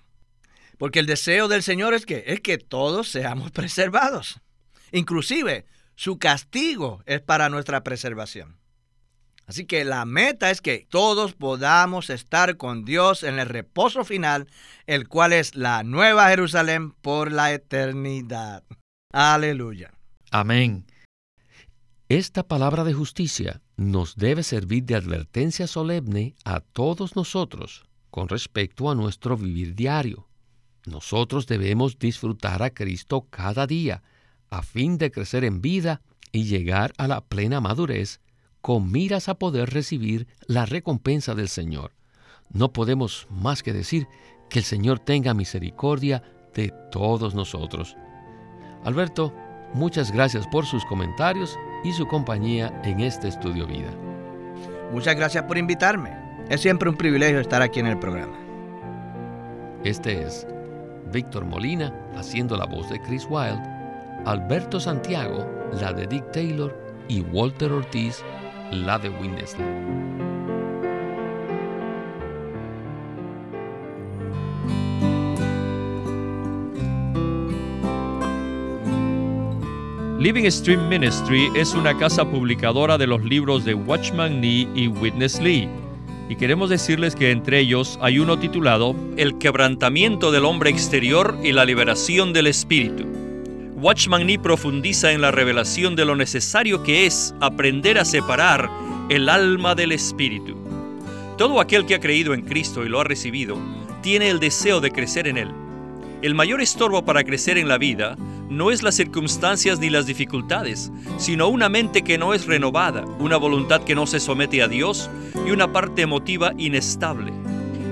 Porque 0.78 1.00
el 1.00 1.06
deseo 1.06 1.48
del 1.48 1.64
Señor 1.64 1.94
es 1.94 2.06
que 2.06 2.24
es 2.28 2.42
que 2.42 2.58
todos 2.58 3.10
seamos 3.10 3.52
preservados. 3.54 4.40
Inclusive 4.92 5.66
su 5.96 6.20
castigo 6.20 7.02
es 7.06 7.22
para 7.22 7.50
nuestra 7.50 7.84
preservación. 7.84 8.58
Así 9.48 9.66
que 9.66 9.86
la 9.86 10.04
meta 10.04 10.52
es 10.52 10.62
que 10.62 10.86
todos 10.90 11.34
podamos 11.34 12.10
estar 12.10 12.58
con 12.58 12.84
Dios 12.84 13.24
en 13.24 13.40
el 13.40 13.48
reposo 13.48 14.04
final, 14.04 14.48
el 14.88 15.08
cual 15.08 15.32
es 15.32 15.56
la 15.56 15.84
nueva 15.84 16.28
Jerusalén 16.28 16.92
por 16.92 17.32
la 17.32 17.54
eternidad. 17.54 18.64
Aleluya. 19.14 19.97
Amén. 20.40 20.86
Esta 22.10 22.44
palabra 22.48 22.84
de 22.84 22.94
justicia 22.94 23.64
nos 23.76 24.18
debe 24.18 24.44
servir 24.44 24.84
de 24.84 24.94
advertencia 24.94 25.66
solemne 25.66 26.36
a 26.46 26.60
todos 26.60 27.16
nosotros 27.16 27.88
con 28.12 28.30
respecto 28.30 28.92
a 28.92 28.94
nuestro 28.94 29.36
vivir 29.36 29.74
diario. 29.74 30.28
Nosotros 30.86 31.48
debemos 31.48 31.98
disfrutar 31.98 32.62
a 32.62 32.70
Cristo 32.70 33.26
cada 33.32 33.66
día 33.66 34.04
a 34.52 34.62
fin 34.62 35.00
de 35.00 35.10
crecer 35.10 35.44
en 35.44 35.60
vida 35.60 36.04
y 36.32 36.44
llegar 36.44 36.94
a 37.00 37.08
la 37.08 37.22
plena 37.22 37.60
madurez 37.60 38.22
con 38.62 38.92
miras 38.92 39.30
a 39.30 39.40
poder 39.40 39.72
recibir 39.72 40.28
la 40.46 40.68
recompensa 40.68 41.34
del 41.34 41.50
Señor. 41.50 41.94
No 42.52 42.74
podemos 42.74 43.26
más 43.32 43.64
que 43.64 43.74
decir 43.74 44.08
que 44.52 44.60
el 44.60 44.66
Señor 44.66 45.00
tenga 45.00 45.34
misericordia 45.34 46.22
de 46.54 46.72
todos 46.92 47.34
nosotros. 47.34 47.98
Alberto, 48.84 49.34
Muchas 49.74 50.12
gracias 50.12 50.48
por 50.48 50.66
sus 50.66 50.86
comentarios 50.86 51.58
y 51.84 51.92
su 51.92 52.08
compañía 52.08 52.82
en 52.84 53.02
este 53.02 53.28
estudio 53.28 53.68
vida. 53.68 53.92
Muchas 54.92 55.16
gracias 55.16 55.44
por 55.44 55.58
invitarme. 55.58 56.12
Es 56.50 56.62
siempre 56.62 56.90
un 56.90 56.96
privilegio 56.96 57.40
estar 57.40 57.62
aquí 57.62 57.80
en 57.80 57.88
el 57.88 58.00
programa. 58.00 58.38
Este 59.84 60.22
es 60.24 60.48
Víctor 61.12 61.46
Molina 61.46 61.94
haciendo 62.16 62.58
la 62.58 62.66
voz 62.66 62.90
de 62.90 63.02
Chris 63.02 63.28
Wilde, 63.30 63.62
Alberto 64.26 64.80
Santiago 64.80 65.46
la 65.74 65.94
de 65.94 66.08
Dick 66.08 66.32
Taylor 66.32 66.76
y 67.08 67.22
Walter 67.22 67.72
Ortiz 67.72 68.24
la 68.72 68.98
de 68.98 69.10
Winnesley. 69.10 70.17
Living 80.28 80.52
Stream 80.52 80.90
Ministry 80.90 81.50
es 81.56 81.74
una 81.74 81.98
casa 81.98 82.30
publicadora 82.30 82.98
de 82.98 83.08
los 83.08 83.24
libros 83.24 83.64
de 83.64 83.74
Watchman 83.74 84.42
Nee 84.42 84.68
y 84.76 84.90
Witness 84.90 85.40
Lee. 85.40 85.70
Y 86.28 86.36
queremos 86.36 86.70
decirles 86.70 87.16
que 87.16 87.32
entre 87.32 87.62
ellos 87.62 87.98
hay 88.02 88.20
uno 88.20 88.38
titulado 88.38 88.94
El 89.16 89.38
quebrantamiento 89.38 90.34
del 90.34 90.44
hombre 90.44 90.70
exterior 90.70 91.38
y 91.46 91.54
la 91.54 91.64
liberación 91.64 92.34
del 92.34 92.48
espíritu. 92.48 93.06
Watchman 93.78 94.28
Nee 94.28 94.38
profundiza 94.38 95.14
en 95.14 95.22
la 95.22 95.32
revelación 95.32 95.96
de 95.96 96.04
lo 96.04 96.18
necesario 96.18 96.84
que 96.84 97.06
es 97.06 97.34
aprender 97.40 97.98
a 97.98 98.04
separar 98.04 98.70
el 99.08 99.30
alma 99.30 99.76
del 99.76 99.94
espíritu. 99.94 100.58
Todo 101.38 101.62
aquel 101.62 101.86
que 101.86 101.96
ha 101.96 102.02
creído 102.02 102.34
en 102.34 102.42
Cristo 102.42 102.86
y 102.86 102.90
lo 102.90 103.00
ha 103.00 103.06
recibido 103.06 103.58
tiene 104.02 104.30
el 104.30 104.42
deseo 104.42 104.82
de 104.82 104.92
crecer 104.92 105.26
en 105.30 105.38
Él. 105.38 105.52
El 106.22 106.36
mayor 106.36 106.60
estorbo 106.60 107.06
para 107.06 107.24
crecer 107.24 107.58
en 107.58 107.70
la 107.70 107.78
vida 107.78 108.18
no 108.50 108.72
es 108.72 108.84
las 108.84 108.96
circunstancias 108.96 109.80
ni 109.80 109.90
las 109.90 110.06
dificultades, 110.06 110.92
sino 111.18 111.48
una 111.48 111.70
mente 111.70 112.04
que 112.04 112.18
no 112.18 112.34
es 112.34 112.46
renovada, 112.46 113.06
una 113.20 113.38
voluntad 113.38 113.84
que 113.84 113.96
no 113.96 114.08
se 114.08 114.20
somete 114.20 114.62
a 114.62 114.68
Dios 114.68 115.10
y 115.46 115.52
una 115.52 115.72
parte 115.72 116.04
emotiva 116.04 116.54
inestable. 116.58 117.34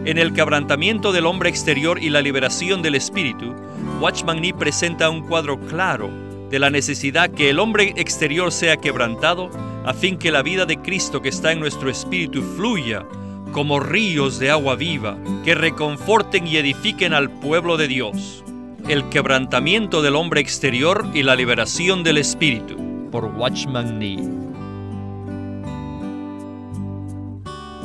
En 0.05 0.17
el 0.17 0.33
quebrantamiento 0.33 1.11
del 1.11 1.25
hombre 1.25 1.49
exterior 1.49 2.01
y 2.01 2.09
la 2.09 2.21
liberación 2.21 2.81
del 2.81 2.95
espíritu, 2.95 3.53
Watchman 3.99 4.39
Nee 4.39 4.53
presenta 4.53 5.09
un 5.09 5.23
cuadro 5.27 5.59
claro 5.59 6.09
de 6.49 6.59
la 6.59 6.69
necesidad 6.69 7.31
que 7.31 7.49
el 7.49 7.59
hombre 7.59 7.93
exterior 7.97 8.51
sea 8.51 8.77
quebrantado 8.77 9.49
a 9.83 9.93
fin 9.93 10.17
que 10.17 10.31
la 10.31 10.43
vida 10.43 10.65
de 10.65 10.77
Cristo 10.77 11.21
que 11.21 11.29
está 11.29 11.51
en 11.51 11.59
nuestro 11.59 11.89
espíritu 11.89 12.41
fluya 12.55 13.05
como 13.51 13.79
ríos 13.79 14.37
de 14.37 14.51
agua 14.51 14.75
viva 14.75 15.17
que 15.43 15.55
reconforten 15.55 16.47
y 16.47 16.57
edifiquen 16.57 17.13
al 17.13 17.29
pueblo 17.31 17.77
de 17.77 17.87
Dios 17.87 18.43
el 18.88 19.10
quebrantamiento 19.10 20.04
del 20.04 20.15
hombre 20.15 20.41
exterior 20.41 21.10
y 21.13 21.24
la 21.24 21.36
liberación 21.36 22.04
del 22.04 22.19
espíritu, 22.19 22.78
por 23.12 23.26
Watchman 23.26 23.98
Nee. 23.98 24.19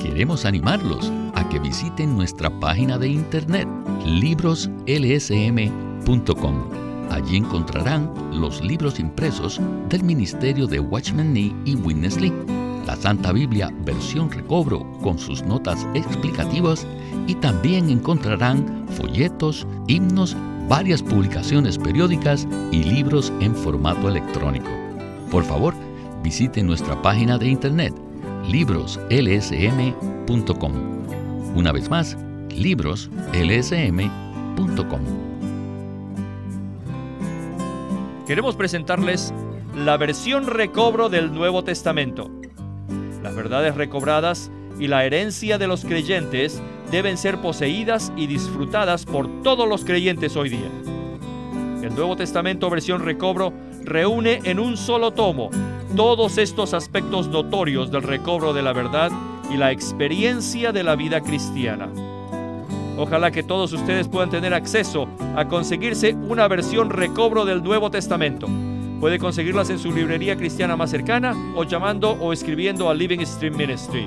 Queremos 0.03 0.45
animarlos 0.45 1.11
a 1.35 1.49
que 1.49 1.59
visiten 1.59 2.15
nuestra 2.15 2.51
página 2.61 2.99
de 2.99 3.09
internet 3.09 3.67
libroslsm.com. 4.05 6.55
Allí 7.11 7.39
encontrarán 7.39 8.13
los 8.33 8.63
libros 8.63 9.01
impresos 9.01 9.59
del 9.89 10.05
ministerio 10.05 10.67
de 10.67 10.81
Watchman 10.81 11.33
Nee 11.33 11.55
y 11.65 11.77
Witness 11.77 12.21
Lee, 12.21 12.35
la 12.87 12.97
Santa 12.97 13.33
Biblia 13.33 13.73
versión 13.87 14.31
recobro 14.31 14.85
con 15.01 15.19
sus 15.19 15.43
notas 15.43 15.87
explicativas 15.95 16.87
y 17.27 17.37
también 17.37 17.89
encontrarán 17.89 18.87
folletos, 18.89 19.67
himnos 19.87 20.37
varias 20.71 21.03
publicaciones 21.03 21.77
periódicas 21.77 22.49
y 22.71 22.85
libros 22.85 23.33
en 23.41 23.57
formato 23.57 24.09
electrónico. 24.09 24.71
Por 25.29 25.43
favor, 25.43 25.75
visite 26.23 26.63
nuestra 26.63 27.03
página 27.03 27.39
de 27.39 27.49
internet 27.49 27.93
libroslsm.com. 28.47 30.73
Una 31.57 31.73
vez 31.73 31.91
más, 31.91 32.17
libroslsm.com. 32.51 35.01
Queremos 38.29 38.55
presentarles 38.55 39.35
la 39.75 39.97
versión 39.97 40.47
recobro 40.47 41.09
del 41.09 41.35
Nuevo 41.35 41.65
Testamento. 41.65 42.31
Las 43.25 43.35
verdades 43.35 43.75
recobradas 43.75 44.53
y 44.79 44.87
la 44.87 45.05
herencia 45.05 45.59
de 45.59 45.67
los 45.67 45.85
creyentes 45.85 46.63
deben 46.91 47.17
ser 47.17 47.39
poseídas 47.39 48.13
y 48.17 48.27
disfrutadas 48.27 49.05
por 49.05 49.43
todos 49.43 49.69
los 49.69 49.85
creyentes 49.85 50.37
hoy 50.37 50.51
día. 50.51 50.71
El 51.83 51.95
Nuevo 51.95 52.17
Testamento 52.17 52.69
versión 52.69 53.05
recobro 53.05 53.53
reúne 53.85 54.41
en 54.45 54.61
un 54.61 54.77
solo 54.77 55.13
tomo 55.13 55.51
todos 55.97 56.39
estos 56.39 56.75
aspectos 56.75 57.29
notorios 57.29 57.91
del 57.91 58.03
recobro 58.03 58.53
de 58.53 58.63
la 58.63 58.73
verdad 58.73 59.11
y 59.51 59.57
la 59.57 59.73
experiencia 59.73 60.73
de 60.73 60.83
la 60.83 60.97
vida 60.97 61.21
cristiana. 61.21 61.89
Ojalá 62.97 63.31
que 63.31 63.43
todos 63.43 63.73
ustedes 63.73 64.09
puedan 64.09 64.31
tener 64.31 64.53
acceso 64.53 65.09
a 65.35 65.49
conseguirse 65.49 66.15
una 66.15 66.47
versión 66.49 66.91
recobro 66.91 67.45
del 67.45 67.63
Nuevo 67.63 67.91
Testamento. 67.91 68.47
Puede 69.01 69.19
conseguirlas 69.19 69.71
en 69.71 69.79
su 69.79 69.91
librería 69.91 70.37
cristiana 70.37 70.77
más 70.77 70.91
cercana 70.91 71.35
o 71.57 71.65
llamando 71.65 72.11
o 72.11 72.33
escribiendo 72.33 72.91
a 72.91 72.95
Living 72.95 73.25
Stream 73.25 73.57
Ministry. 73.57 74.07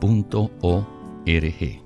punto 0.00 0.50
o 0.62 0.84
r 1.26 1.50
g 1.52 1.79